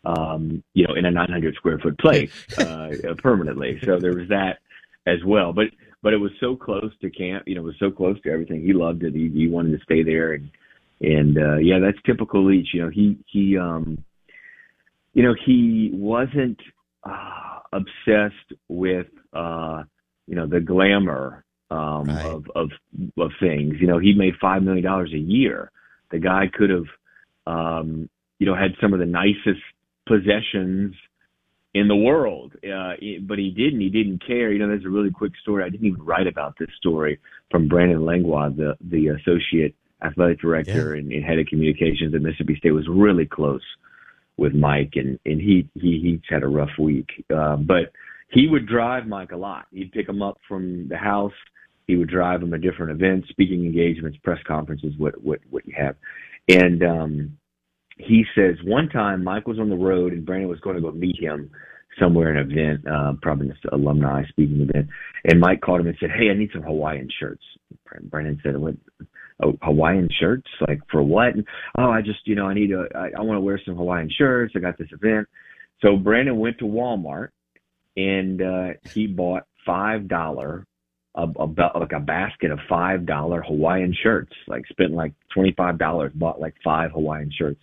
um, 0.05 0.63
you 0.73 0.85
know, 0.85 0.95
in 0.95 1.05
a 1.05 1.11
900 1.11 1.55
square 1.55 1.79
foot 1.79 1.97
place 1.99 2.31
uh, 2.57 2.91
permanently. 3.17 3.79
So 3.83 3.99
there 3.99 4.15
was 4.15 4.27
that 4.29 4.59
as 5.05 5.23
well. 5.25 5.53
But 5.53 5.67
but 6.03 6.13
it 6.13 6.17
was 6.17 6.31
so 6.39 6.55
close 6.55 6.91
to 7.01 7.09
camp. 7.09 7.47
You 7.47 7.55
know, 7.55 7.61
it 7.61 7.65
was 7.65 7.79
so 7.79 7.91
close 7.91 8.19
to 8.21 8.31
everything. 8.31 8.61
He 8.61 8.73
loved 8.73 9.03
it. 9.03 9.13
He, 9.13 9.29
he 9.29 9.47
wanted 9.47 9.77
to 9.77 9.83
stay 9.83 10.03
there, 10.03 10.33
and 10.33 10.49
and 10.99 11.37
uh, 11.37 11.57
yeah, 11.57 11.79
that's 11.79 11.97
typical 12.05 12.45
Leach. 12.45 12.69
You 12.73 12.83
know, 12.83 12.89
he 12.89 13.17
he 13.27 13.57
um, 13.57 14.03
you 15.13 15.23
know, 15.23 15.35
he 15.45 15.91
wasn't 15.93 16.59
uh, 17.03 17.59
obsessed 17.73 18.53
with 18.67 19.07
uh, 19.33 19.83
you 20.31 20.37
know 20.37 20.47
the 20.47 20.61
glamour 20.61 21.43
um, 21.69 22.07
Right. 22.07 22.25
of 22.25 22.45
of 22.55 22.69
of 23.19 23.31
things. 23.39 23.75
You 23.81 23.87
know, 23.87 23.99
he 23.99 24.13
made 24.13 24.33
five 24.41 24.63
million 24.63 24.83
dollars 24.83 25.11
a 25.13 25.17
year. 25.17 25.71
The 26.09 26.19
guy 26.19 26.45
could 26.51 26.69
have, 26.69 26.87
um, 27.45 28.09
you 28.39 28.45
know, 28.45 28.55
had 28.55 28.71
some 28.81 28.93
of 28.93 28.99
the 28.99 29.05
nicest 29.05 29.61
possessions 30.07 30.95
in 31.73 31.87
the 31.87 31.95
world, 31.95 32.53
uh, 32.63 32.93
but 33.21 33.39
he 33.39 33.51
didn't. 33.51 33.81
He 33.81 33.89
didn't 33.89 34.25
care. 34.25 34.51
You 34.53 34.59
know, 34.59 34.69
there's 34.69 34.85
a 34.85 34.89
really 34.89 35.11
quick 35.11 35.33
story. 35.41 35.65
I 35.65 35.69
didn't 35.69 35.85
even 35.85 36.03
write 36.03 36.27
about 36.27 36.55
this 36.57 36.69
story 36.77 37.19
from 37.49 37.67
Brandon 37.67 38.05
Langlois, 38.05 38.55
the 38.55 38.77
the 38.79 39.07
associate 39.09 39.75
athletic 40.01 40.39
director 40.39 40.95
and, 40.95 41.11
and 41.11 41.25
head 41.25 41.39
of 41.39 41.45
communications 41.47 42.15
at 42.15 42.21
Mississippi 42.21 42.55
State, 42.55 42.71
was 42.71 42.87
really 42.89 43.25
close 43.25 43.63
with 44.37 44.53
Mike, 44.53 44.93
and 44.95 45.19
and 45.25 45.41
he 45.41 45.67
he 45.75 45.99
he's 45.99 46.21
had 46.29 46.43
a 46.43 46.47
rough 46.47 46.77
week. 46.79 47.25
Uh, 47.33 47.57
but 47.57 47.91
he 48.31 48.47
would 48.47 48.67
drive 48.67 49.07
Mike 49.07 49.31
a 49.31 49.37
lot. 49.37 49.65
He'd 49.71 49.91
pick 49.91 50.07
him 50.07 50.21
up 50.21 50.39
from 50.47 50.87
the 50.87 50.97
house. 50.97 51.33
He 51.87 51.97
would 51.97 52.09
drive 52.09 52.41
him 52.41 52.51
to 52.51 52.57
different 52.57 52.91
events, 52.91 53.27
speaking 53.29 53.65
engagements, 53.65 54.17
press 54.23 54.39
conferences, 54.47 54.93
what 54.97 55.21
what 55.21 55.39
what 55.49 55.65
you 55.67 55.73
have. 55.77 55.95
And 56.47 56.83
um, 56.83 57.37
he 57.97 58.23
says 58.35 58.55
one 58.63 58.89
time 58.89 59.23
Mike 59.23 59.47
was 59.47 59.59
on 59.59 59.69
the 59.69 59.75
road 59.75 60.13
and 60.13 60.25
Brandon 60.25 60.49
was 60.49 60.59
going 60.61 60.77
to 60.77 60.81
go 60.81 60.91
meet 60.91 61.21
him 61.21 61.51
somewhere 61.99 62.31
in 62.31 62.37
an 62.37 62.51
event, 62.51 62.87
uh, 62.87 63.13
probably 63.21 63.49
an 63.49 63.57
alumni 63.73 64.23
speaking 64.29 64.61
event, 64.61 64.87
and 65.25 65.39
Mike 65.39 65.59
called 65.59 65.81
him 65.81 65.87
and 65.87 65.97
said, 65.99 66.11
"Hey, 66.11 66.29
I 66.29 66.33
need 66.33 66.51
some 66.53 66.63
Hawaiian 66.63 67.09
shirts." 67.19 67.43
Brandon 68.03 68.39
said, 68.43 68.55
"What? 68.57 68.75
Oh, 69.43 69.57
Hawaiian 69.61 70.07
shirts? 70.17 70.47
Like 70.67 70.79
for 70.89 71.03
what?" 71.03 71.35
And, 71.35 71.45
oh, 71.77 71.89
I 71.89 72.01
just 72.01 72.25
you 72.25 72.35
know 72.35 72.47
I 72.47 72.53
need 72.53 72.71
I, 72.73 73.09
I 73.17 73.21
want 73.21 73.35
to 73.35 73.41
wear 73.41 73.59
some 73.65 73.75
Hawaiian 73.75 74.09
shirts. 74.17 74.53
I 74.55 74.59
got 74.59 74.77
this 74.77 74.91
event, 74.93 75.27
so 75.81 75.97
Brandon 75.97 76.39
went 76.39 76.59
to 76.59 76.65
Walmart 76.65 77.29
and 77.97 78.41
uh, 78.41 78.67
he 78.93 79.07
bought 79.07 79.43
five 79.65 80.07
dollar 80.07 80.65
a, 81.15 81.23
a 81.23 81.79
like 81.79 81.91
a 81.91 81.99
basket 81.99 82.51
of 82.51 82.59
five 82.69 83.05
dollar 83.05 83.41
Hawaiian 83.41 83.95
shirts. 84.01 84.33
Like 84.47 84.65
spent 84.67 84.91
like 84.91 85.13
twenty 85.33 85.53
five 85.57 85.77
dollars, 85.77 86.11
bought 86.15 86.39
like 86.39 86.55
five 86.63 86.91
Hawaiian 86.91 87.31
shirts. 87.37 87.61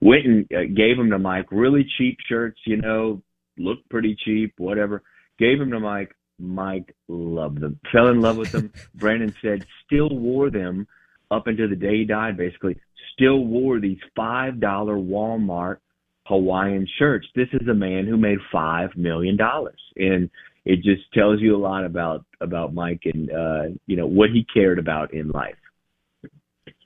Went 0.00 0.26
and 0.26 0.52
uh, 0.52 0.64
gave 0.74 0.96
them 0.96 1.10
to 1.10 1.18
Mike. 1.18 1.46
Really 1.50 1.86
cheap 1.98 2.18
shirts, 2.28 2.60
you 2.66 2.76
know, 2.76 3.22
looked 3.56 3.88
pretty 3.88 4.16
cheap, 4.24 4.54
whatever. 4.58 5.02
Gave 5.38 5.58
them 5.58 5.70
to 5.70 5.80
Mike. 5.80 6.14
Mike 6.38 6.94
loved 7.08 7.60
them, 7.60 7.78
fell 7.92 8.08
in 8.08 8.20
love 8.20 8.36
with 8.36 8.50
them. 8.50 8.72
Brandon 8.94 9.34
said 9.40 9.64
still 9.86 10.10
wore 10.10 10.50
them 10.50 10.86
up 11.30 11.46
until 11.46 11.68
the 11.68 11.76
day 11.76 11.98
he 11.98 12.04
died. 12.04 12.36
Basically, 12.36 12.76
still 13.12 13.44
wore 13.44 13.80
these 13.80 14.00
five 14.16 14.60
dollar 14.60 14.96
Walmart 14.96 15.78
Hawaiian 16.26 16.88
shirts. 16.98 17.26
This 17.34 17.48
is 17.52 17.68
a 17.68 17.74
man 17.74 18.06
who 18.06 18.16
made 18.16 18.38
five 18.50 18.90
million 18.96 19.36
dollars, 19.36 19.80
and 19.96 20.30
it 20.64 20.76
just 20.76 21.02
tells 21.12 21.40
you 21.40 21.54
a 21.54 21.58
lot 21.58 21.84
about 21.84 22.24
about 22.40 22.72
Mike 22.74 23.02
and 23.04 23.30
uh, 23.30 23.62
you 23.86 23.96
know 23.96 24.06
what 24.06 24.30
he 24.30 24.44
cared 24.52 24.78
about 24.78 25.12
in 25.12 25.30
life. 25.30 25.56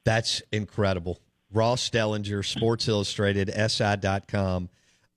That's 0.05 0.43
incredible. 0.53 1.21
Ross 1.53 1.89
Dellenger, 1.91 2.45
Sports 2.45 2.89
Illustrated, 2.89 3.51
SI.com 3.51 4.69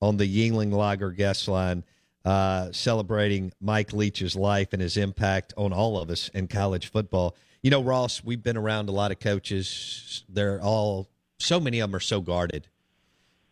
on 0.02 0.18
the 0.18 0.26
Yuengling 0.26 0.72
Lager 0.72 1.12
guest 1.12 1.48
line, 1.48 1.84
uh, 2.26 2.72
celebrating 2.72 3.52
Mike 3.60 3.94
Leach's 3.94 4.36
life 4.36 4.74
and 4.74 4.82
his 4.82 4.98
impact 4.98 5.54
on 5.58 5.74
all 5.74 5.98
of 5.98 6.10
us 6.10 6.30
in 6.30 6.48
college 6.48 6.90
football. 6.90 7.36
You 7.62 7.70
know, 7.70 7.84
Ross, 7.84 8.24
we've 8.24 8.42
been 8.42 8.58
around 8.58 8.90
a 8.90 8.92
lot 8.92 9.12
of 9.12 9.20
coaches. 9.20 10.24
They're 10.30 10.62
all, 10.62 11.10
so 11.40 11.60
many 11.60 11.80
of 11.80 11.90
them 11.90 11.96
are 11.96 12.02
so 12.02 12.22
guarded. 12.22 12.68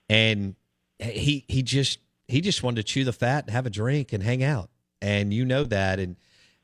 And 0.10 0.56
he 1.00 1.46
he 1.48 1.64
just 1.64 2.00
he 2.28 2.42
just 2.42 2.62
wanted 2.62 2.78
to 2.78 2.84
chew 2.84 3.04
the 3.04 3.14
fat 3.14 3.46
and 3.46 3.54
have 3.54 3.66
a 3.66 3.70
drink 3.70 4.14
and 4.14 4.22
hang 4.22 4.44
out 4.44 4.70
and 5.02 5.34
you 5.34 5.46
know 5.46 5.64
that. 5.64 6.00
And 6.00 6.16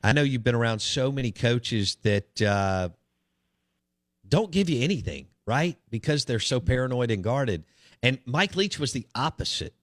I 0.02 0.12
know 0.12 0.22
you've 0.22 0.44
been 0.44 0.54
around 0.54 0.80
so 0.80 1.10
many 1.10 1.32
coaches 1.32 1.96
that 2.02 2.42
uh, 2.42 2.90
don't 4.28 4.50
give 4.50 4.68
you 4.68 4.82
anything, 4.82 5.26
right? 5.46 5.76
Because 5.90 6.24
they're 6.24 6.38
so 6.38 6.60
paranoid 6.60 7.10
and 7.10 7.22
guarded. 7.22 7.64
And 8.02 8.18
Mike 8.24 8.56
Leach 8.56 8.78
was 8.78 8.92
the 8.92 9.06
opposite 9.14 9.74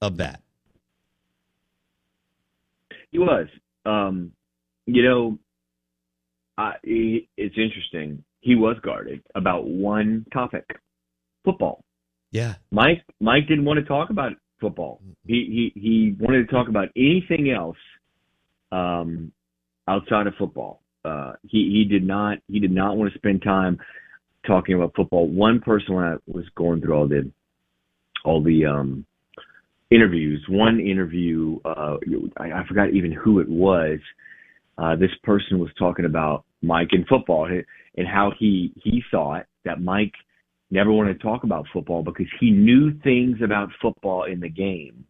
of 0.00 0.18
that. 0.18 0.42
He 3.10 3.18
was. 3.18 3.48
Um, 3.84 4.32
you 4.86 5.02
know, 5.02 5.38
I, 6.56 6.74
it's 6.82 7.56
interesting. 7.56 8.22
He 8.40 8.54
was 8.54 8.76
guarded 8.82 9.22
about 9.34 9.66
one 9.66 10.24
topic 10.32 10.64
football. 11.44 11.84
Yeah. 12.30 12.54
Mike 12.70 13.04
Mike 13.20 13.48
didn't 13.48 13.64
want 13.64 13.78
to 13.78 13.84
talk 13.84 14.10
about 14.10 14.32
football. 14.60 15.00
He 15.26 15.72
he 15.74 15.80
he 15.80 16.16
wanted 16.18 16.46
to 16.46 16.52
talk 16.52 16.68
about 16.68 16.88
anything 16.96 17.50
else 17.50 17.76
um, 18.72 19.32
outside 19.86 20.26
of 20.26 20.34
football. 20.38 20.82
Uh, 21.04 21.32
he 21.46 21.70
he 21.72 21.84
did 21.84 22.06
not 22.06 22.38
he 22.48 22.60
did 22.60 22.72
not 22.72 22.96
want 22.96 23.12
to 23.12 23.18
spend 23.18 23.42
time 23.42 23.78
talking 24.46 24.74
about 24.74 24.92
football. 24.94 25.26
One 25.26 25.60
person 25.60 25.94
when 25.94 26.04
I 26.04 26.16
was 26.26 26.44
going 26.54 26.80
through 26.80 26.94
all 26.94 27.08
the 27.08 27.30
all 28.24 28.42
the 28.42 28.66
um, 28.66 29.06
interviews, 29.90 30.44
one 30.48 30.80
interview 30.80 31.58
uh, 31.64 31.96
I, 32.36 32.52
I 32.52 32.66
forgot 32.66 32.90
even 32.90 33.12
who 33.12 33.40
it 33.40 33.48
was. 33.48 34.00
Uh, 34.76 34.94
this 34.96 35.10
person 35.24 35.58
was 35.58 35.70
talking 35.78 36.04
about 36.04 36.44
Mike 36.62 36.88
and 36.92 37.06
football 37.06 37.46
and 37.46 38.06
how 38.06 38.32
he 38.38 38.72
he 38.76 39.02
thought 39.10 39.46
that 39.64 39.80
Mike 39.80 40.12
never 40.70 40.92
wanted 40.92 41.14
to 41.14 41.22
talk 41.24 41.44
about 41.44 41.66
football 41.72 42.02
because 42.02 42.26
he 42.40 42.50
knew 42.50 42.92
things 43.00 43.38
about 43.42 43.70
football 43.80 44.24
in 44.24 44.40
the 44.40 44.48
game 44.48 45.04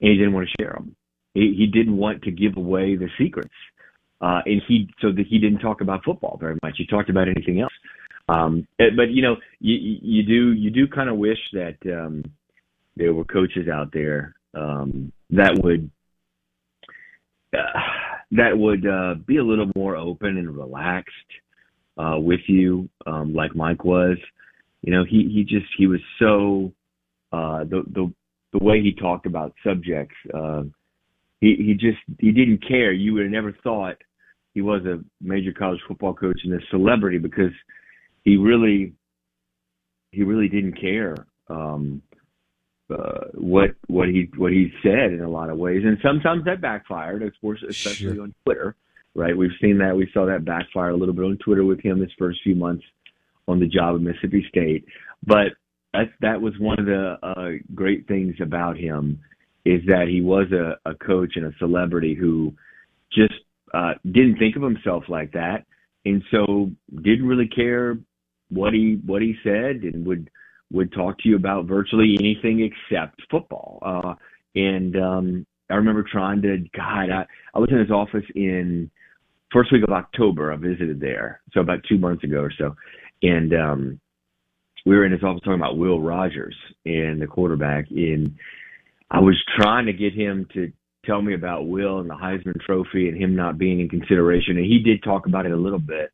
and 0.00 0.10
he 0.10 0.16
didn't 0.16 0.32
want 0.32 0.48
to 0.48 0.62
share 0.62 0.72
them. 0.72 0.96
He, 1.34 1.54
he 1.56 1.66
didn't 1.66 1.96
want 1.96 2.22
to 2.22 2.30
give 2.30 2.56
away 2.56 2.96
the 2.96 3.08
secrets. 3.18 3.54
Uh, 4.20 4.40
and 4.44 4.60
he, 4.68 4.88
so 5.00 5.12
that 5.12 5.26
he 5.28 5.38
didn't 5.38 5.60
talk 5.60 5.80
about 5.80 6.04
football 6.04 6.36
very 6.38 6.58
much. 6.62 6.74
He 6.76 6.86
talked 6.86 7.08
about 7.08 7.28
anything 7.28 7.60
else. 7.60 7.72
Um, 8.28 8.66
eh, 8.78 8.90
but 8.94 9.10
you 9.10 9.22
know, 9.22 9.36
you, 9.60 9.76
you 10.02 10.22
do, 10.22 10.52
you 10.52 10.70
do 10.70 10.86
kind 10.86 11.08
of 11.08 11.16
wish 11.16 11.38
that, 11.52 11.76
um, 11.86 12.24
there 12.96 13.14
were 13.14 13.24
coaches 13.24 13.66
out 13.72 13.92
there, 13.92 14.34
um, 14.54 15.12
that 15.30 15.58
would, 15.62 15.90
uh, 17.56 17.80
that 18.32 18.58
would, 18.58 18.86
uh, 18.86 19.14
be 19.26 19.38
a 19.38 19.44
little 19.44 19.70
more 19.74 19.96
open 19.96 20.36
and 20.36 20.56
relaxed, 20.56 21.14
uh, 21.96 22.18
with 22.18 22.40
you, 22.46 22.88
um, 23.06 23.32
like 23.32 23.54
Mike 23.56 23.84
was. 23.84 24.18
You 24.82 24.92
know, 24.92 25.04
he 25.04 25.30
he 25.32 25.44
just 25.44 25.70
he 25.76 25.86
was 25.86 26.00
so 26.18 26.72
uh, 27.32 27.64
the 27.64 27.84
the 27.92 28.12
the 28.52 28.64
way 28.64 28.80
he 28.80 28.92
talked 28.92 29.26
about 29.26 29.54
subjects. 29.64 30.14
Uh, 30.32 30.62
he 31.40 31.56
he 31.56 31.74
just 31.74 31.98
he 32.18 32.32
didn't 32.32 32.66
care. 32.66 32.92
You 32.92 33.14
would 33.14 33.22
have 33.24 33.32
never 33.32 33.52
thought 33.62 33.96
he 34.54 34.62
was 34.62 34.84
a 34.84 35.00
major 35.20 35.52
college 35.52 35.80
football 35.86 36.14
coach 36.14 36.40
and 36.44 36.54
a 36.54 36.66
celebrity 36.70 37.18
because 37.18 37.52
he 38.24 38.36
really 38.36 38.94
he 40.12 40.22
really 40.22 40.48
didn't 40.48 40.80
care 40.80 41.14
um, 41.48 42.02
uh, 42.90 43.26
what 43.34 43.70
what 43.86 44.08
he 44.08 44.30
what 44.36 44.52
he 44.52 44.72
said 44.82 45.12
in 45.12 45.20
a 45.20 45.28
lot 45.28 45.50
of 45.50 45.58
ways, 45.58 45.82
and 45.84 45.98
sometimes 46.02 46.44
that 46.46 46.60
backfired, 46.60 47.22
of 47.22 47.32
course, 47.40 47.62
especially 47.68 48.14
sure. 48.14 48.22
on 48.22 48.34
Twitter. 48.44 48.76
Right, 49.12 49.36
we've 49.36 49.50
seen 49.60 49.78
that. 49.78 49.96
We 49.96 50.08
saw 50.14 50.26
that 50.26 50.44
backfire 50.44 50.90
a 50.90 50.96
little 50.96 51.14
bit 51.14 51.24
on 51.24 51.36
Twitter 51.38 51.64
with 51.64 51.80
him 51.80 52.00
his 52.00 52.12
first 52.16 52.38
few 52.44 52.54
months 52.54 52.84
on 53.48 53.60
the 53.60 53.66
job 53.66 53.96
at 53.96 54.00
Mississippi 54.02 54.44
State. 54.48 54.84
But 55.26 55.48
that 55.92 56.10
that 56.20 56.40
was 56.40 56.54
one 56.58 56.78
of 56.78 56.86
the 56.86 57.18
uh, 57.22 57.50
great 57.74 58.06
things 58.06 58.36
about 58.40 58.76
him 58.76 59.20
is 59.64 59.82
that 59.86 60.06
he 60.08 60.20
was 60.20 60.46
a, 60.52 60.78
a 60.88 60.94
coach 60.94 61.32
and 61.36 61.46
a 61.46 61.58
celebrity 61.58 62.14
who 62.14 62.54
just 63.12 63.34
uh, 63.74 63.94
didn't 64.04 64.38
think 64.38 64.56
of 64.56 64.62
himself 64.62 65.04
like 65.08 65.32
that, 65.32 65.64
and 66.04 66.22
so 66.30 66.70
didn't 67.02 67.26
really 67.26 67.48
care 67.48 67.98
what 68.48 68.72
he 68.72 69.00
what 69.04 69.22
he 69.22 69.34
said, 69.42 69.82
and 69.82 70.06
would 70.06 70.30
would 70.72 70.92
talk 70.92 71.18
to 71.18 71.28
you 71.28 71.36
about 71.36 71.66
virtually 71.66 72.16
anything 72.18 72.60
except 72.60 73.20
football. 73.30 73.78
Uh, 73.82 74.14
and 74.54 74.96
um, 74.96 75.46
I 75.68 75.74
remember 75.74 76.04
trying 76.04 76.42
to 76.42 76.58
God, 76.76 77.10
I, 77.10 77.26
I 77.54 77.58
was 77.58 77.70
in 77.70 77.78
his 77.78 77.90
office 77.90 78.24
in 78.34 78.90
first 79.52 79.72
week 79.72 79.82
of 79.82 79.92
October. 79.92 80.52
I 80.52 80.56
visited 80.56 81.00
there, 81.00 81.40
so 81.52 81.60
about 81.60 81.80
two 81.88 81.98
months 81.98 82.24
ago 82.24 82.40
or 82.40 82.52
so, 82.56 82.76
and 83.22 83.54
um, 83.54 84.00
we 84.86 84.96
were 84.96 85.04
in 85.04 85.12
his 85.12 85.22
office 85.22 85.42
talking 85.42 85.60
about 85.60 85.76
Will 85.76 86.00
Rogers 86.00 86.56
and 86.84 87.20
the 87.20 87.26
quarterback. 87.26 87.90
And 87.90 88.36
I 89.10 89.20
was 89.20 89.36
trying 89.56 89.86
to 89.86 89.92
get 89.92 90.14
him 90.14 90.46
to 90.54 90.72
tell 91.04 91.22
me 91.22 91.34
about 91.34 91.66
Will 91.66 92.00
and 92.00 92.08
the 92.08 92.14
Heisman 92.14 92.60
Trophy 92.60 93.08
and 93.08 93.20
him 93.20 93.34
not 93.34 93.58
being 93.58 93.80
in 93.80 93.88
consideration. 93.88 94.56
And 94.56 94.66
he 94.66 94.78
did 94.78 95.02
talk 95.02 95.26
about 95.26 95.46
it 95.46 95.52
a 95.52 95.56
little 95.56 95.78
bit. 95.78 96.10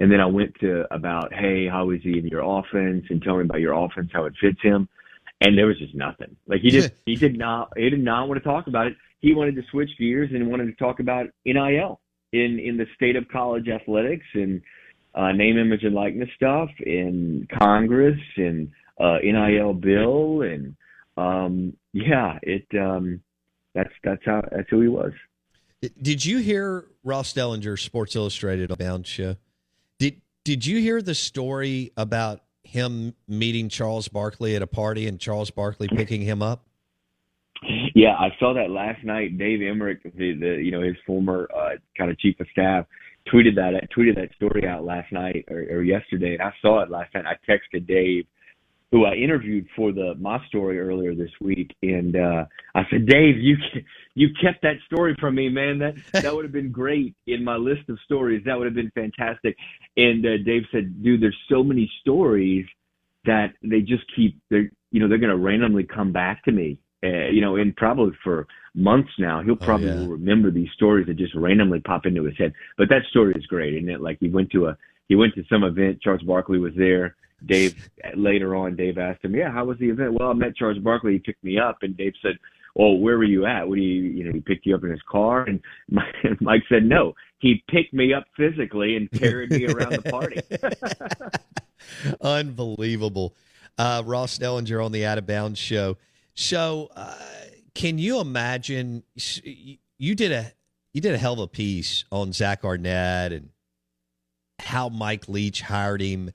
And 0.00 0.10
then 0.10 0.20
I 0.20 0.26
went 0.26 0.54
to 0.60 0.86
about, 0.92 1.34
hey, 1.34 1.68
how 1.68 1.90
is 1.90 2.00
he 2.02 2.18
in 2.18 2.26
your 2.26 2.42
offense? 2.42 3.04
And 3.10 3.22
tell 3.22 3.36
me 3.36 3.42
about 3.42 3.60
your 3.60 3.74
offense, 3.74 4.10
how 4.12 4.24
it 4.24 4.32
fits 4.40 4.60
him. 4.62 4.88
And 5.40 5.58
there 5.58 5.66
was 5.66 5.78
just 5.78 5.94
nothing. 5.94 6.36
Like 6.46 6.60
he 6.60 6.70
just 6.70 6.92
he 7.06 7.16
did 7.16 7.36
not 7.36 7.72
he 7.76 7.90
did 7.90 8.02
not 8.02 8.28
want 8.28 8.42
to 8.42 8.48
talk 8.48 8.68
about 8.68 8.86
it. 8.86 8.96
He 9.18 9.34
wanted 9.34 9.56
to 9.56 9.62
switch 9.70 9.90
gears 9.98 10.30
and 10.32 10.48
wanted 10.48 10.66
to 10.66 10.74
talk 10.74 11.00
about 11.00 11.26
NIL 11.44 12.00
in 12.32 12.58
in 12.58 12.76
the 12.76 12.86
state 12.94 13.16
of 13.16 13.28
college 13.28 13.68
athletics 13.68 14.26
and 14.34 14.62
uh, 15.14 15.32
name, 15.32 15.58
image, 15.58 15.84
and 15.84 15.94
likeness 15.94 16.28
stuff 16.36 16.70
in 16.80 17.46
Congress 17.58 18.18
and 18.36 18.70
uh, 19.00 19.18
NIL 19.22 19.74
bill, 19.74 20.42
and 20.42 20.74
um, 21.16 21.76
yeah, 21.92 22.38
it 22.42 22.66
um, 22.78 23.20
that's 23.74 23.92
that's 24.02 24.22
how 24.24 24.42
that's 24.50 24.68
who 24.70 24.80
he 24.80 24.88
was. 24.88 25.12
Did 26.00 26.24
you 26.24 26.38
hear 26.38 26.86
Ross 27.02 27.32
Dellenger, 27.32 27.78
Sports 27.78 28.14
Illustrated 28.14 28.76
Bound 28.78 29.06
show? 29.06 29.36
Did 29.98 30.20
Did 30.44 30.64
you 30.66 30.78
hear 30.80 31.02
the 31.02 31.14
story 31.14 31.92
about 31.96 32.40
him 32.62 33.14
meeting 33.28 33.68
Charles 33.68 34.08
Barkley 34.08 34.56
at 34.56 34.62
a 34.62 34.66
party 34.66 35.06
and 35.06 35.20
Charles 35.20 35.50
Barkley 35.50 35.88
picking 35.88 36.22
him 36.22 36.40
up? 36.40 36.66
Yeah, 37.94 38.14
I 38.14 38.34
saw 38.40 38.54
that 38.54 38.70
last 38.70 39.04
night. 39.04 39.38
Dave 39.38 39.60
Emerick, 39.60 40.02
the, 40.02 40.34
the 40.34 40.62
you 40.62 40.70
know 40.70 40.80
his 40.80 40.96
former 41.06 41.48
uh, 41.54 41.76
kind 41.96 42.10
of 42.10 42.18
chief 42.18 42.40
of 42.40 42.46
staff, 42.50 42.86
tweeted 43.30 43.54
that 43.56 43.72
tweeted 43.96 44.16
that 44.16 44.34
story 44.36 44.66
out 44.66 44.84
last 44.84 45.12
night 45.12 45.44
or, 45.50 45.58
or 45.58 45.82
yesterday, 45.82 46.34
and 46.34 46.42
I 46.42 46.52
saw 46.60 46.82
it 46.82 46.90
last 46.90 47.14
night. 47.14 47.24
I 47.26 47.50
texted 47.50 47.86
Dave, 47.86 48.24
who 48.90 49.04
I 49.04 49.14
interviewed 49.14 49.66
for 49.76 49.92
the 49.92 50.14
my 50.18 50.38
story 50.46 50.80
earlier 50.80 51.14
this 51.14 51.30
week, 51.40 51.74
and 51.82 52.16
uh, 52.16 52.44
I 52.74 52.82
said, 52.90 53.06
Dave, 53.06 53.38
you 53.38 53.56
you 54.14 54.28
kept 54.40 54.62
that 54.62 54.76
story 54.86 55.16
from 55.20 55.34
me, 55.34 55.48
man. 55.48 55.78
That 55.78 55.94
that 56.12 56.34
would 56.34 56.44
have 56.44 56.52
been 56.52 56.72
great 56.72 57.14
in 57.26 57.44
my 57.44 57.56
list 57.56 57.88
of 57.88 57.98
stories. 58.04 58.42
That 58.44 58.58
would 58.58 58.66
have 58.66 58.74
been 58.74 58.92
fantastic. 58.94 59.56
And 59.96 60.24
uh, 60.24 60.38
Dave 60.44 60.62
said, 60.72 61.02
dude, 61.02 61.22
there's 61.22 61.36
so 61.50 61.62
many 61.62 61.90
stories 62.00 62.66
that 63.24 63.52
they 63.62 63.80
just 63.80 64.04
keep 64.16 64.40
they're 64.50 64.70
you 64.90 65.00
know 65.00 65.08
they're 65.08 65.18
going 65.18 65.30
to 65.30 65.36
randomly 65.36 65.84
come 65.84 66.12
back 66.12 66.44
to 66.44 66.52
me 66.52 66.78
uh, 67.04 67.28
you 67.30 67.40
know, 67.40 67.56
and 67.56 67.74
probably 67.76 68.12
for 68.22 68.46
months 68.74 69.10
now. 69.18 69.42
He'll 69.42 69.56
probably 69.56 69.90
Oh, 69.90 70.02
yeah. 70.02 70.06
remember 70.08 70.50
these 70.50 70.68
stories 70.74 71.06
that 71.08 71.16
just 71.16 71.34
randomly 71.34 71.80
pop 71.80 72.06
into 72.06 72.24
his 72.24 72.36
head. 72.38 72.52
But 72.78 72.88
that 72.90 73.02
story 73.10 73.34
is 73.36 73.44
great, 73.46 73.74
isn't 73.74 73.88
it? 73.90 74.00
Like 74.00 74.18
he 74.20 74.28
went 74.28 74.50
to 74.52 74.66
a 74.68 74.76
he 75.08 75.16
went 75.16 75.34
to 75.34 75.44
some 75.50 75.64
event. 75.64 76.00
Charles 76.00 76.22
Barkley 76.22 76.58
was 76.58 76.72
there. 76.76 77.16
Dave 77.44 77.74
later 78.14 78.54
on, 78.54 78.76
Dave 78.76 78.98
asked 78.98 79.24
him, 79.24 79.34
"Yeah, 79.34 79.50
how 79.50 79.64
was 79.64 79.78
the 79.78 79.90
event?" 79.90 80.14
Well, 80.14 80.30
I 80.30 80.32
met 80.32 80.54
Charles 80.56 80.78
Barkley. 80.78 81.14
He 81.14 81.18
picked 81.18 81.42
me 81.42 81.58
up, 81.58 81.78
and 81.82 81.96
Dave 81.96 82.12
said, 82.22 82.38
"Well, 82.76 82.96
where 82.98 83.18
were 83.18 83.24
you 83.24 83.46
at? 83.46 83.66
What 83.68 83.74
do 83.74 83.80
you 83.82 84.02
you 84.04 84.24
know? 84.24 84.32
He 84.32 84.40
picked 84.40 84.64
you 84.64 84.76
up 84.76 84.84
in 84.84 84.90
his 84.90 85.02
car?" 85.10 85.42
And 85.42 85.60
Mike, 85.90 86.40
Mike 86.40 86.62
said, 86.68 86.84
"No, 86.84 87.14
he 87.40 87.64
picked 87.68 87.92
me 87.92 88.14
up 88.14 88.24
physically 88.36 88.94
and 88.96 89.10
carried 89.10 89.50
me 89.50 89.66
around 89.66 89.92
the 89.94 90.02
party." 90.10 90.40
Unbelievable. 92.20 93.34
Uh, 93.78 94.02
Ross 94.04 94.38
Dellenger 94.38 94.84
on 94.84 94.92
the 94.92 95.04
Out 95.04 95.18
of 95.18 95.26
Bounds 95.26 95.58
show. 95.58 95.96
So, 96.34 96.90
uh, 96.96 97.14
can 97.74 97.98
you 97.98 98.20
imagine? 98.20 99.02
You 99.98 100.14
did 100.14 100.32
a 100.32 100.52
you 100.92 101.00
did 101.00 101.14
a 101.14 101.18
hell 101.18 101.34
of 101.34 101.38
a 101.40 101.48
piece 101.48 102.04
on 102.10 102.32
Zach 102.32 102.64
Arnett 102.64 103.32
and 103.32 103.50
how 104.58 104.88
Mike 104.88 105.28
Leach 105.28 105.62
hired 105.62 106.00
him 106.02 106.30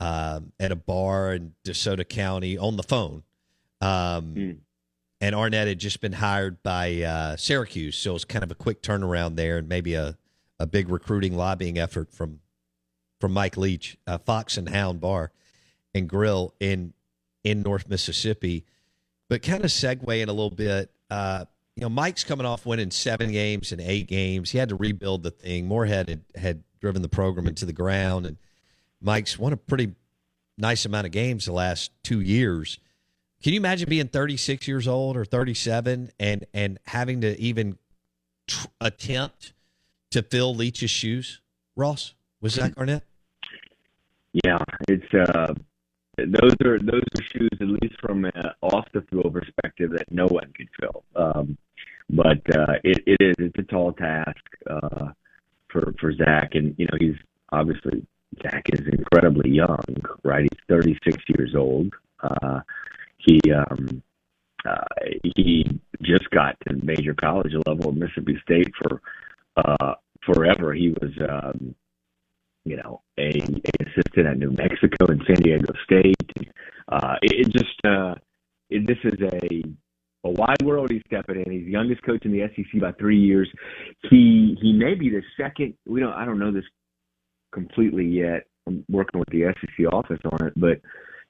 um, 0.00 0.52
at 0.60 0.72
a 0.72 0.76
bar 0.76 1.32
in 1.34 1.54
DeSoto 1.64 2.06
County 2.08 2.58
on 2.58 2.76
the 2.76 2.82
phone. 2.82 3.22
Um, 3.80 4.34
Mm. 4.34 4.56
And 5.20 5.34
Arnett 5.34 5.68
had 5.68 5.78
just 5.78 6.02
been 6.02 6.12
hired 6.12 6.62
by 6.62 7.00
uh, 7.00 7.36
Syracuse, 7.36 7.96
so 7.96 8.10
it 8.10 8.14
was 8.14 8.24
kind 8.26 8.44
of 8.44 8.50
a 8.50 8.54
quick 8.54 8.82
turnaround 8.82 9.36
there, 9.36 9.56
and 9.56 9.66
maybe 9.66 9.94
a, 9.94 10.18
a 10.58 10.66
big 10.66 10.90
recruiting 10.90 11.34
lobbying 11.34 11.78
effort 11.78 12.12
from 12.12 12.40
from 13.20 13.32
Mike 13.32 13.56
Leach, 13.56 13.96
uh, 14.06 14.18
Fox 14.18 14.58
and 14.58 14.68
Hound 14.68 15.00
Bar 15.00 15.32
and 15.94 16.10
Grill 16.10 16.52
in 16.60 16.92
in 17.42 17.62
North 17.62 17.88
Mississippi. 17.88 18.66
But 19.28 19.42
kind 19.42 19.64
of 19.64 19.70
segue 19.70 20.22
in 20.22 20.28
a 20.28 20.32
little 20.32 20.50
bit. 20.50 20.90
Uh, 21.10 21.44
you 21.76 21.80
know, 21.82 21.88
Mike's 21.88 22.24
coming 22.24 22.46
off 22.46 22.66
winning 22.66 22.90
seven 22.90 23.32
games 23.32 23.72
and 23.72 23.80
eight 23.80 24.06
games. 24.06 24.50
He 24.50 24.58
had 24.58 24.68
to 24.68 24.76
rebuild 24.76 25.22
the 25.22 25.30
thing. 25.30 25.66
Moorhead 25.66 26.08
had, 26.08 26.24
had 26.36 26.62
driven 26.80 27.02
the 27.02 27.08
program 27.08 27.46
into 27.46 27.64
the 27.64 27.72
ground, 27.72 28.26
and 28.26 28.36
Mike's 29.00 29.38
won 29.38 29.52
a 29.52 29.56
pretty 29.56 29.94
nice 30.56 30.84
amount 30.84 31.06
of 31.06 31.12
games 31.12 31.46
the 31.46 31.52
last 31.52 31.90
two 32.02 32.20
years. 32.20 32.78
Can 33.42 33.52
you 33.52 33.60
imagine 33.60 33.88
being 33.88 34.08
36 34.08 34.66
years 34.68 34.88
old 34.88 35.16
or 35.16 35.24
37 35.24 36.12
and 36.18 36.46
and 36.54 36.78
having 36.86 37.20
to 37.22 37.38
even 37.38 37.76
tr- 38.46 38.68
attempt 38.80 39.52
to 40.12 40.22
fill 40.22 40.54
Leach's 40.54 40.90
shoes? 40.90 41.40
Ross 41.76 42.14
was 42.40 42.54
Zach 42.54 42.76
Arnett. 42.78 43.02
Yeah, 44.44 44.58
it's 44.88 45.12
uh, 45.12 45.54
those 46.16 46.54
are 46.64 46.78
those 46.78 47.02
are 47.18 47.22
shoes 47.32 47.50
at 47.60 47.66
least 47.66 48.00
from 48.00 48.24
an 48.24 48.32
off 48.62 48.86
the 48.92 49.02
field 49.10 49.32
perspective 49.32 49.90
that 49.92 50.10
no 50.10 50.26
one 50.26 50.52
could 50.56 50.68
fill. 50.80 51.04
Um, 51.16 51.58
but 52.10 52.38
uh, 52.56 52.74
it, 52.84 53.02
it 53.06 53.16
is 53.20 53.34
it's 53.38 53.58
a 53.58 53.62
tall 53.62 53.92
task 53.92 54.36
uh, 54.70 55.08
for 55.68 55.94
for 56.00 56.12
Zach, 56.14 56.54
and 56.54 56.74
you 56.78 56.86
know 56.86 56.96
he's 56.98 57.16
obviously 57.50 58.06
Zach 58.42 58.64
is 58.72 58.86
incredibly 58.92 59.50
young, 59.50 59.84
right? 60.22 60.42
He's 60.42 60.60
36 60.68 61.22
years 61.36 61.54
old. 61.56 61.92
Uh, 62.22 62.60
he 63.18 63.40
um, 63.52 64.02
uh, 64.68 64.84
he 65.36 65.80
just 66.02 66.28
got 66.30 66.56
to 66.66 66.74
major 66.84 67.14
college 67.14 67.52
level 67.66 67.90
at 67.90 67.96
Mississippi 67.96 68.38
State 68.42 68.72
for 68.76 69.00
uh, 69.56 69.94
forever. 70.24 70.72
He 70.74 70.90
was 70.90 71.12
um, 71.28 71.74
you 72.64 72.76
know, 72.76 73.02
a, 73.18 73.28
a 73.28 73.86
assistant 73.86 74.26
at 74.26 74.38
New 74.38 74.50
Mexico 74.50 75.06
and 75.08 75.22
San 75.26 75.36
Diego 75.36 75.72
State. 75.84 76.16
Uh, 76.88 77.16
it, 77.22 77.46
it 77.46 77.52
just, 77.52 77.84
uh, 77.84 78.14
it, 78.70 78.86
this 78.86 78.98
is 79.04 79.20
a, 79.20 79.62
a 80.26 80.30
wide 80.30 80.62
world 80.62 80.90
he's 80.90 81.02
stepping 81.06 81.42
in. 81.44 81.52
He's 81.52 81.66
the 81.66 81.70
youngest 81.70 82.02
coach 82.02 82.24
in 82.24 82.32
the 82.32 82.48
SEC 82.54 82.80
by 82.80 82.92
three 82.92 83.20
years. 83.20 83.48
He, 84.10 84.56
he 84.60 84.72
may 84.72 84.94
be 84.94 85.10
the 85.10 85.22
second, 85.36 85.74
we 85.86 86.00
don't, 86.00 86.12
I 86.12 86.24
don't 86.24 86.38
know 86.38 86.52
this 86.52 86.64
completely 87.52 88.06
yet. 88.06 88.44
I'm 88.66 88.84
working 88.88 89.20
with 89.20 89.28
the 89.28 89.52
SEC 89.60 89.92
office 89.92 90.20
on 90.24 90.46
it, 90.46 90.54
but 90.56 90.80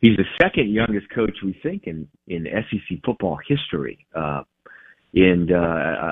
he's 0.00 0.16
the 0.16 0.24
second 0.40 0.72
youngest 0.72 1.10
coach 1.10 1.36
we 1.44 1.58
think 1.62 1.84
in, 1.86 2.06
in 2.28 2.46
SEC 2.70 2.98
football 3.04 3.38
history. 3.46 4.06
Uh, 4.14 4.42
and 5.14 5.52
uh, 5.52 5.54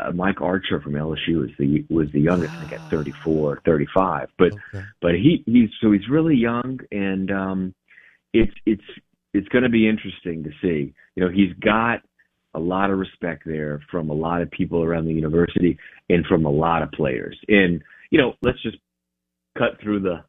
uh, 0.08 0.12
Mike 0.14 0.40
Archer 0.40 0.80
from 0.80 0.92
LSU 0.92 1.40
was 1.40 1.50
the 1.58 1.84
was 1.90 2.06
the 2.12 2.20
youngest, 2.20 2.54
I 2.56 2.60
think 2.60 2.72
at 2.72 2.82
34, 2.90 3.62
35. 3.64 4.28
But 4.38 4.52
Okay. 4.52 4.84
but 5.00 5.12
he 5.12 5.42
he's 5.46 5.70
so 5.80 5.90
he's 5.90 6.08
really 6.08 6.36
young, 6.36 6.78
and 6.92 7.30
um, 7.30 7.74
it's 8.32 8.52
it's 8.64 8.82
it's 9.34 9.48
going 9.48 9.64
to 9.64 9.70
be 9.70 9.88
interesting 9.88 10.44
to 10.44 10.50
see. 10.62 10.94
You 11.16 11.24
know, 11.24 11.30
he's 11.30 11.52
got 11.60 12.00
a 12.54 12.60
lot 12.60 12.90
of 12.90 12.98
respect 12.98 13.42
there 13.46 13.80
from 13.90 14.10
a 14.10 14.14
lot 14.14 14.42
of 14.42 14.50
people 14.50 14.84
around 14.84 15.06
the 15.06 15.12
university 15.12 15.78
and 16.10 16.24
from 16.26 16.44
a 16.44 16.50
lot 16.50 16.82
of 16.82 16.92
players. 16.92 17.38
And 17.48 17.82
you 18.10 18.18
know, 18.18 18.34
let's 18.42 18.62
just 18.62 18.76
cut 19.58 19.80
through 19.82 20.00
the 20.00 20.22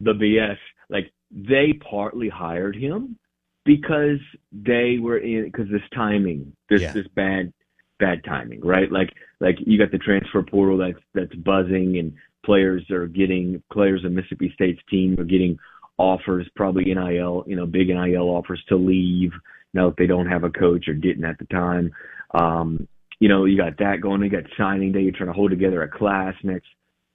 the 0.00 0.12
BS. 0.12 0.56
Like 0.90 1.12
they 1.30 1.72
partly 1.88 2.28
hired 2.28 2.76
him 2.76 3.16
because 3.64 4.20
they 4.52 4.98
were 5.00 5.18
in 5.18 5.44
because 5.44 5.70
this 5.70 5.80
timing, 5.94 6.52
this 6.68 6.82
Yeah. 6.82 6.92
this 6.92 7.06
bad 7.14 7.52
bad 7.98 8.24
timing, 8.24 8.60
right? 8.60 8.90
Like 8.90 9.10
like 9.40 9.56
you 9.58 9.78
got 9.78 9.90
the 9.90 9.98
transfer 9.98 10.42
portal 10.42 10.78
that's 10.78 11.02
that's 11.14 11.34
buzzing 11.34 11.98
and 11.98 12.12
players 12.44 12.88
are 12.90 13.06
getting 13.06 13.62
players 13.72 14.04
of 14.04 14.12
Mississippi 14.12 14.50
State's 14.54 14.80
team 14.90 15.16
are 15.18 15.24
getting 15.24 15.58
offers, 15.98 16.48
probably 16.56 16.84
NIL, 16.84 17.44
you 17.46 17.56
know, 17.56 17.66
big 17.66 17.88
NIL 17.88 18.28
offers 18.28 18.62
to 18.68 18.76
leave 18.76 19.32
now 19.74 19.88
if 19.88 19.96
they 19.96 20.06
don't 20.06 20.28
have 20.28 20.44
a 20.44 20.50
coach 20.50 20.88
or 20.88 20.94
didn't 20.94 21.24
at 21.24 21.38
the 21.38 21.44
time. 21.46 21.92
Um, 22.32 22.86
you 23.20 23.28
know, 23.28 23.44
you 23.44 23.56
got 23.56 23.76
that 23.78 24.00
going, 24.00 24.22
you 24.22 24.30
got 24.30 24.44
signing 24.56 24.92
day, 24.92 25.00
you're 25.00 25.12
trying 25.12 25.28
to 25.28 25.34
hold 25.34 25.50
together 25.50 25.82
a 25.82 25.88
class 25.88 26.34
next 26.42 26.68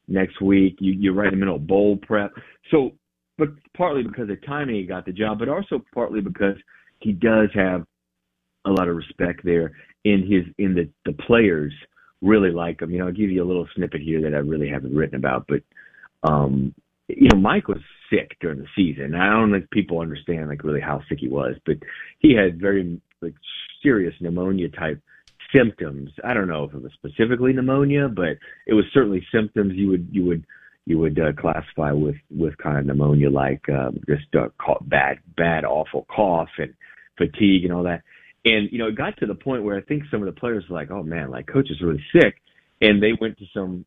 next 0.07 0.41
week. 0.41 0.77
You 0.79 0.93
you're 0.93 1.13
right 1.13 1.31
in 1.31 1.39
the 1.39 1.45
middle 1.45 1.55
of 1.55 1.67
bowl 1.67 1.97
prep. 1.97 2.31
So 2.71 2.91
but 3.37 3.49
partly 3.75 4.03
because 4.03 4.29
of 4.29 4.45
timing 4.45 4.75
he 4.75 4.83
got 4.83 5.05
the 5.05 5.11
job, 5.11 5.39
but 5.39 5.49
also 5.49 5.83
partly 5.93 6.21
because 6.21 6.55
he 6.99 7.11
does 7.11 7.49
have 7.53 7.85
a 8.65 8.71
lot 8.71 8.87
of 8.87 8.95
respect 8.95 9.41
there 9.43 9.71
in 10.03 10.21
his 10.21 10.45
in 10.57 10.75
the 10.75 10.89
the 11.05 11.17
players 11.23 11.73
really 12.21 12.51
like 12.51 12.81
him. 12.81 12.91
You 12.91 12.99
know, 12.99 13.07
I'll 13.07 13.13
give 13.13 13.29
you 13.29 13.43
a 13.43 13.47
little 13.47 13.67
snippet 13.75 14.01
here 14.01 14.21
that 14.21 14.33
I 14.33 14.39
really 14.39 14.69
haven't 14.69 14.95
written 14.95 15.15
about, 15.15 15.47
but 15.47 15.61
um 16.29 16.73
you 17.09 17.27
know, 17.33 17.39
Mike 17.39 17.67
was 17.67 17.81
sick 18.09 18.37
during 18.39 18.59
the 18.59 18.67
season. 18.75 19.13
I 19.13 19.29
don't 19.29 19.51
think 19.51 19.69
people 19.71 19.99
understand 19.99 20.47
like 20.47 20.63
really 20.63 20.79
how 20.81 21.01
sick 21.09 21.19
he 21.19 21.27
was, 21.27 21.55
but 21.65 21.75
he 22.19 22.33
had 22.33 22.59
very 22.61 23.01
like 23.21 23.33
serious 23.81 24.13
pneumonia 24.21 24.69
type 24.69 25.01
symptoms. 25.53 26.09
I 26.23 26.33
don't 26.33 26.47
know 26.47 26.63
if 26.63 26.73
it 26.73 26.81
was 26.81 26.91
specifically 26.93 27.53
pneumonia, 27.53 28.07
but 28.07 28.37
it 28.65 28.73
was 28.73 28.85
certainly 28.93 29.25
symptoms 29.31 29.73
you 29.75 29.89
would 29.89 30.07
you 30.11 30.25
would 30.25 30.45
you 30.85 30.97
would 30.99 31.19
uh, 31.19 31.33
classify 31.33 31.91
with 31.91 32.15
with 32.29 32.57
kind 32.57 32.77
of 32.77 32.85
pneumonia 32.85 33.29
like 33.29 33.67
um, 33.69 33.99
just 34.07 34.33
uh, 34.35 34.47
bad 34.81 35.19
bad 35.37 35.65
awful 35.65 36.05
cough 36.13 36.49
and 36.57 36.73
fatigue 37.17 37.65
and 37.65 37.73
all 37.73 37.83
that. 37.83 38.01
And 38.45 38.69
you 38.71 38.77
know, 38.77 38.87
it 38.87 38.95
got 38.95 39.17
to 39.17 39.25
the 39.25 39.35
point 39.35 39.63
where 39.63 39.77
I 39.77 39.81
think 39.81 40.03
some 40.11 40.21
of 40.21 40.33
the 40.33 40.39
players 40.39 40.65
were 40.69 40.75
like, 40.75 40.91
"Oh 40.91 41.03
man, 41.03 41.31
like 41.31 41.47
coach 41.47 41.69
is 41.69 41.81
really 41.81 42.03
sick," 42.13 42.35
and 42.81 43.01
they 43.01 43.13
went 43.19 43.37
to 43.37 43.45
some 43.53 43.85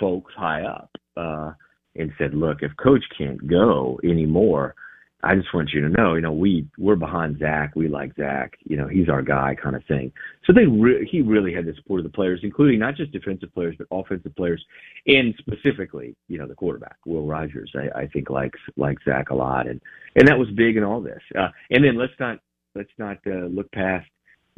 folks 0.00 0.32
high 0.34 0.62
up 0.62 0.90
uh, 1.16 1.52
and 1.94 2.10
said, 2.18 2.34
"Look, 2.34 2.58
if 2.62 2.72
coach 2.82 3.04
can't 3.18 3.46
go 3.46 4.00
anymore, 4.02 4.74
I 5.22 5.34
just 5.34 5.52
want 5.52 5.70
you 5.74 5.80
to 5.82 5.88
know, 5.88 6.14
you 6.14 6.22
know, 6.22 6.32
we 6.32 6.66
we're 6.78 6.96
behind 6.96 7.38
Zach. 7.38 7.72
We 7.76 7.88
like 7.88 8.14
Zach. 8.16 8.54
You 8.64 8.78
know, 8.78 8.88
he's 8.88 9.10
our 9.10 9.20
guy, 9.20 9.54
kind 9.62 9.76
of 9.76 9.84
thing." 9.84 10.10
So 10.46 10.54
they 10.54 10.64
re- 10.64 11.06
he 11.10 11.20
really 11.20 11.52
had 11.52 11.66
the 11.66 11.74
support 11.74 12.00
of 12.00 12.04
the 12.04 12.16
players, 12.16 12.40
including 12.42 12.78
not 12.78 12.96
just 12.96 13.12
defensive 13.12 13.52
players 13.52 13.74
but 13.76 13.88
offensive 13.90 14.34
players, 14.36 14.64
and 15.06 15.34
specifically, 15.38 16.16
you 16.28 16.38
know, 16.38 16.46
the 16.46 16.54
quarterback 16.54 16.96
Will 17.04 17.26
Rogers. 17.26 17.70
I, 17.74 18.00
I 18.00 18.06
think 18.06 18.30
likes 18.30 18.60
likes 18.78 19.04
Zach 19.04 19.28
a 19.28 19.34
lot, 19.34 19.66
and 19.66 19.82
and 20.14 20.28
that 20.28 20.38
was 20.38 20.48
big 20.56 20.78
in 20.78 20.84
all 20.84 21.02
this. 21.02 21.22
Uh, 21.38 21.48
and 21.70 21.84
then 21.84 21.98
let's 21.98 22.14
not 22.18 22.38
let's 22.76 22.90
not 22.98 23.18
uh, 23.26 23.46
look 23.46 23.70
past 23.72 24.08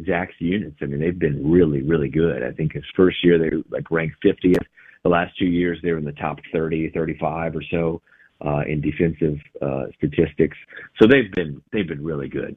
Zach's 0.05 0.35
units. 0.39 0.77
I 0.83 0.87
mean, 0.87 1.01
they've 1.01 1.19
been 1.19 1.51
really, 1.51 1.83
really 1.83 2.09
good. 2.09 2.43
I 2.43 2.53
think 2.53 2.73
his 2.73 2.85
first 2.95 3.25
year 3.25 3.39
they 3.39 3.57
were 3.57 3.63
like 3.71 3.91
ranked 3.91 4.17
50th. 4.25 4.65
The 5.03 5.09
last 5.09 5.37
two 5.39 5.47
years 5.47 5.79
they 5.83 5.93
were 5.93 5.99
in 5.99 6.05
the 6.05 6.13
top 6.13 6.39
30, 6.53 6.91
35 6.91 7.57
or 7.57 7.63
so 7.71 8.03
uh, 8.45 8.63
in 8.67 8.81
defensive 8.81 9.39
uh, 9.63 9.87
statistics. 9.97 10.57
So 11.01 11.09
they've 11.09 11.31
been 11.33 11.63
they've 11.73 11.87
been 11.87 12.05
really 12.05 12.29
good. 12.29 12.57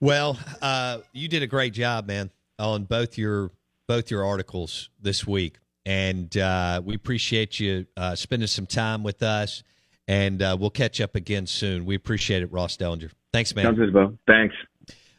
Well, 0.00 0.38
uh, 0.60 0.98
you 1.12 1.28
did 1.28 1.42
a 1.42 1.46
great 1.46 1.72
job, 1.72 2.06
man, 2.06 2.30
on 2.58 2.84
both 2.84 3.16
your 3.16 3.50
both 3.86 4.10
your 4.10 4.24
articles 4.24 4.90
this 5.00 5.26
week, 5.26 5.58
and 5.86 6.36
uh, 6.36 6.82
we 6.84 6.94
appreciate 6.94 7.60
you 7.60 7.86
uh, 7.96 8.14
spending 8.14 8.48
some 8.48 8.66
time 8.66 9.02
with 9.02 9.22
us. 9.22 9.62
And 10.06 10.42
uh, 10.42 10.54
we'll 10.60 10.68
catch 10.68 11.00
up 11.00 11.14
again 11.14 11.46
soon. 11.46 11.86
We 11.86 11.94
appreciate 11.94 12.42
it, 12.42 12.52
Ross 12.52 12.76
Dellenger. 12.76 13.10
Thanks, 13.34 13.52
man. 13.56 13.64
Sounds 13.64 13.78
good, 13.78 13.92
Bo. 13.92 14.16
Thanks. 14.28 14.54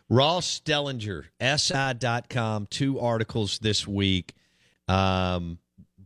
Ross 0.08 0.62
Dellenger, 0.64 1.26
SI.com, 1.42 2.66
two 2.68 2.98
articles 2.98 3.60
this 3.60 3.86
week, 3.86 4.34
um, 4.88 5.58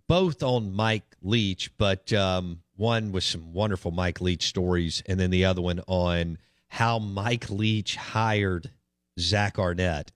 both 0.08 0.42
on 0.42 0.74
Mike 0.74 1.16
Leach, 1.22 1.72
but 1.78 2.12
um, 2.12 2.62
one 2.76 3.12
with 3.12 3.24
some 3.24 3.54
wonderful 3.54 3.92
Mike 3.92 4.22
Leach 4.22 4.48
stories, 4.48 5.04
and 5.06 5.20
then 5.20 5.30
the 5.30 5.46
other 5.46 5.62
one 5.62 5.82
on 5.86 6.40
how 6.70 6.98
Mike 6.98 7.48
Leach 7.52 7.96
hired 7.96 8.72
Zach 9.20 9.60
Arnett. 9.60 10.12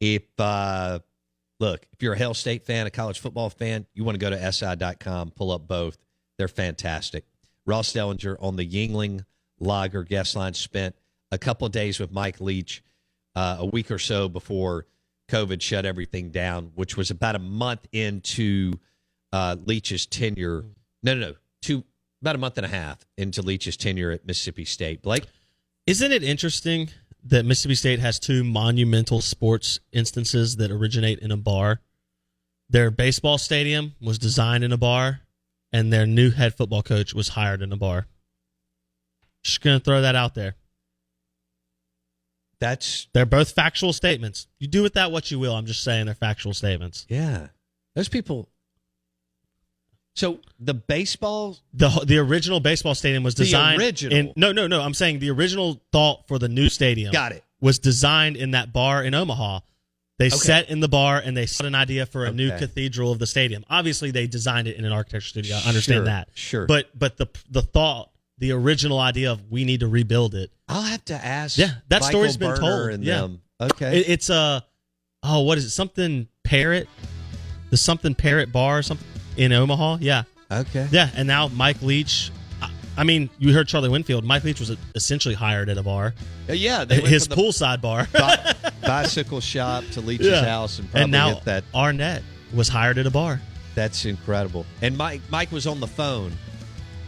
If 0.00 0.24
uh, 0.40 0.98
look, 1.60 1.86
if 1.92 2.02
you're 2.02 2.14
a 2.14 2.18
Hail 2.18 2.34
State 2.34 2.66
fan, 2.66 2.88
a 2.88 2.90
college 2.90 3.20
football 3.20 3.48
fan, 3.48 3.86
you 3.94 4.02
want 4.02 4.16
to 4.16 4.20
go 4.20 4.30
to 4.30 4.52
si.com, 4.52 5.30
pull 5.30 5.52
up 5.52 5.68
both. 5.68 5.98
They're 6.36 6.48
fantastic. 6.48 7.26
Ross 7.64 7.92
Dellenger 7.92 8.36
on 8.40 8.56
the 8.56 8.68
Yuengling 8.68 9.24
Lager 9.60 10.02
guest 10.02 10.34
line 10.34 10.54
spent 10.54 10.96
a 11.30 11.38
couple 11.38 11.66
of 11.66 11.72
days 11.72 11.98
with 11.98 12.12
Mike 12.12 12.40
Leach 12.40 12.82
uh, 13.36 13.56
a 13.60 13.66
week 13.66 13.90
or 13.90 13.98
so 13.98 14.28
before 14.28 14.86
COVID 15.28 15.60
shut 15.60 15.84
everything 15.84 16.30
down, 16.30 16.72
which 16.74 16.96
was 16.96 17.10
about 17.10 17.34
a 17.34 17.38
month 17.38 17.86
into 17.92 18.72
uh, 19.32 19.56
Leach's 19.64 20.06
tenure. 20.06 20.64
No, 21.02 21.14
no, 21.14 21.28
no, 21.28 21.34
two 21.62 21.84
about 22.20 22.34
a 22.34 22.38
month 22.38 22.56
and 22.56 22.66
a 22.66 22.68
half 22.68 22.98
into 23.16 23.42
Leach's 23.42 23.76
tenure 23.76 24.10
at 24.10 24.26
Mississippi 24.26 24.64
State. 24.64 25.02
Blake, 25.02 25.26
isn't 25.86 26.10
it 26.10 26.24
interesting 26.24 26.90
that 27.24 27.44
Mississippi 27.44 27.74
State 27.74 28.00
has 28.00 28.18
two 28.18 28.42
monumental 28.42 29.20
sports 29.20 29.80
instances 29.92 30.56
that 30.56 30.70
originate 30.70 31.20
in 31.20 31.30
a 31.30 31.36
bar? 31.36 31.80
Their 32.70 32.90
baseball 32.90 33.38
stadium 33.38 33.94
was 34.00 34.18
designed 34.18 34.64
in 34.64 34.72
a 34.72 34.76
bar, 34.76 35.20
and 35.72 35.92
their 35.92 36.06
new 36.06 36.30
head 36.30 36.54
football 36.54 36.82
coach 36.82 37.14
was 37.14 37.28
hired 37.28 37.62
in 37.62 37.72
a 37.72 37.76
bar. 37.76 38.06
Just 39.42 39.60
gonna 39.60 39.80
throw 39.80 40.02
that 40.02 40.16
out 40.16 40.34
there. 40.34 40.56
That's 42.60 43.06
they're 43.12 43.26
both 43.26 43.52
factual 43.52 43.92
statements. 43.92 44.48
You 44.58 44.66
do 44.66 44.82
with 44.82 44.94
that 44.94 45.12
what 45.12 45.30
you 45.30 45.38
will. 45.38 45.54
I'm 45.54 45.66
just 45.66 45.84
saying 45.84 46.06
they're 46.06 46.14
factual 46.14 46.54
statements. 46.54 47.06
Yeah, 47.08 47.48
those 47.94 48.08
people. 48.08 48.48
So 50.14 50.40
the 50.58 50.74
baseball, 50.74 51.56
the 51.72 51.88
the 52.04 52.18
original 52.18 52.58
baseball 52.58 52.96
stadium 52.96 53.22
was 53.22 53.34
designed. 53.34 53.80
The 53.80 53.84
original. 53.84 54.18
In, 54.18 54.32
no, 54.34 54.50
no, 54.50 54.66
no. 54.66 54.80
I'm 54.80 54.94
saying 54.94 55.20
the 55.20 55.30
original 55.30 55.80
thought 55.92 56.26
for 56.26 56.38
the 56.38 56.48
new 56.48 56.68
stadium. 56.68 57.12
Got 57.12 57.32
it. 57.32 57.44
Was 57.60 57.78
designed 57.78 58.36
in 58.36 58.52
that 58.52 58.72
bar 58.72 59.04
in 59.04 59.14
Omaha. 59.14 59.60
They 60.18 60.30
sat 60.30 60.68
in 60.68 60.80
the 60.80 60.88
bar 60.88 61.22
and 61.24 61.36
they 61.36 61.46
set 61.46 61.64
an 61.66 61.76
idea 61.76 62.04
for 62.04 62.24
a 62.24 62.28
okay. 62.28 62.36
new 62.36 62.50
cathedral 62.50 63.12
of 63.12 63.20
the 63.20 63.26
stadium. 63.26 63.64
Obviously, 63.70 64.10
they 64.10 64.26
designed 64.26 64.66
it 64.66 64.76
in 64.76 64.84
an 64.84 64.92
architecture 64.92 65.28
studio. 65.28 65.56
I 65.64 65.68
understand 65.68 65.98
sure, 65.98 66.04
that. 66.06 66.28
Sure. 66.34 66.66
But 66.66 66.98
but 66.98 67.16
the 67.16 67.28
the 67.48 67.62
thought 67.62 68.10
the 68.38 68.52
original 68.52 68.98
idea 68.98 69.32
of 69.32 69.50
we 69.50 69.64
need 69.64 69.80
to 69.80 69.88
rebuild 69.88 70.34
it. 70.34 70.50
I'll 70.68 70.82
have 70.82 71.04
to 71.06 71.14
ask. 71.14 71.58
Yeah, 71.58 71.72
that 71.88 72.02
Michael 72.02 72.08
story's 72.08 72.36
been 72.36 72.54
Berner 72.54 72.90
told. 72.90 73.04
yeah. 73.04 73.20
Them. 73.20 73.40
Okay. 73.60 74.00
It, 74.00 74.08
it's 74.08 74.30
a 74.30 74.64
oh, 75.22 75.42
what 75.42 75.58
is 75.58 75.64
it? 75.64 75.70
Something 75.70 76.28
Parrot, 76.44 76.88
the 77.70 77.76
something 77.76 78.14
Parrot 78.14 78.52
Bar, 78.52 78.78
or 78.78 78.82
something 78.82 79.06
in 79.36 79.52
Omaha. 79.52 79.98
Yeah. 80.00 80.24
Okay. 80.50 80.88
Yeah, 80.90 81.10
and 81.14 81.26
now 81.26 81.48
Mike 81.48 81.82
Leach. 81.82 82.30
I, 82.62 82.70
I 82.96 83.04
mean, 83.04 83.28
you 83.38 83.52
heard 83.52 83.68
Charlie 83.68 83.88
Winfield. 83.88 84.24
Mike 84.24 84.44
Leach 84.44 84.60
was 84.60 84.76
essentially 84.94 85.34
hired 85.34 85.68
at 85.68 85.76
a 85.76 85.82
bar. 85.82 86.14
Uh, 86.48 86.52
yeah, 86.54 86.84
his 86.84 87.28
poolside 87.28 87.80
bar, 87.80 88.08
bi- 88.12 88.54
bicycle 88.82 89.40
shop 89.40 89.84
to 89.92 90.00
Leach's 90.00 90.26
yeah. 90.26 90.44
house, 90.44 90.78
and 90.78 90.90
probably 90.90 91.02
and 91.02 91.12
now 91.12 91.34
that. 91.40 91.64
Arnett 91.74 92.22
was 92.54 92.68
hired 92.68 92.98
at 92.98 93.06
a 93.06 93.10
bar. 93.10 93.40
That's 93.74 94.04
incredible. 94.06 94.64
And 94.82 94.96
Mike 94.96 95.20
Mike 95.28 95.52
was 95.52 95.66
on 95.66 95.80
the 95.80 95.86
phone 95.86 96.32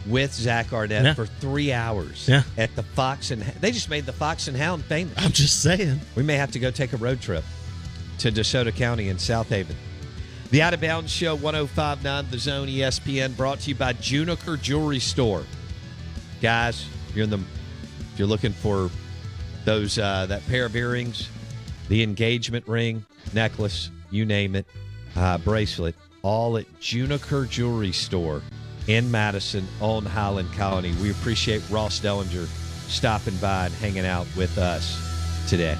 with 0.07 0.33
Zach 0.33 0.73
Arnett 0.73 1.03
Yeah. 1.03 1.13
for 1.13 1.25
three 1.25 1.71
hours 1.71 2.25
Yeah. 2.27 2.43
at 2.57 2.75
the 2.75 2.83
Fox 2.83 3.31
and 3.31 3.41
they 3.61 3.71
just 3.71 3.89
made 3.89 4.05
the 4.05 4.13
Fox 4.13 4.47
and 4.47 4.57
Hound 4.57 4.83
famous. 4.85 5.13
I'm 5.17 5.31
just 5.31 5.61
saying. 5.61 6.01
We 6.15 6.23
may 6.23 6.35
have 6.35 6.51
to 6.51 6.59
go 6.59 6.71
take 6.71 6.93
a 6.93 6.97
road 6.97 7.21
trip 7.21 7.43
to 8.19 8.31
DeSoto 8.31 8.75
County 8.75 9.09
in 9.09 9.19
South 9.19 9.49
Haven. 9.49 9.75
The 10.49 10.61
Out 10.61 10.73
of 10.73 10.81
Bounds 10.81 11.11
Show 11.11 11.35
1059 11.35 12.25
The 12.31 12.37
Zone 12.39 12.67
ESPN 12.67 13.35
brought 13.37 13.61
to 13.61 13.69
you 13.69 13.75
by 13.75 13.93
Juniker 13.93 14.61
Jewelry 14.61 14.99
Store. 14.99 15.43
Guys, 16.41 16.85
you're 17.13 17.23
in 17.23 17.29
the 17.29 17.37
if 17.37 18.19
you're 18.19 18.27
looking 18.27 18.51
for 18.53 18.89
those 19.65 19.97
uh, 19.97 20.25
that 20.25 20.45
pair 20.47 20.65
of 20.65 20.75
earrings, 20.75 21.29
the 21.87 22.03
engagement 22.03 22.67
ring, 22.67 23.05
necklace, 23.33 23.89
you 24.09 24.25
name 24.25 24.55
it, 24.55 24.65
uh, 25.15 25.37
bracelet, 25.37 25.95
all 26.23 26.57
at 26.57 26.65
Juniker 26.81 27.47
Jewelry 27.47 27.91
Store 27.93 28.41
in 28.95 29.09
Madison 29.09 29.67
on 29.79 30.05
Highland 30.05 30.51
Colony. 30.53 30.93
We 31.01 31.11
appreciate 31.11 31.61
Ross 31.69 31.99
Dellenger 31.99 32.47
stopping 32.89 33.35
by 33.37 33.67
and 33.67 33.75
hanging 33.75 34.05
out 34.05 34.27
with 34.35 34.57
us 34.57 34.97
today. 35.49 35.77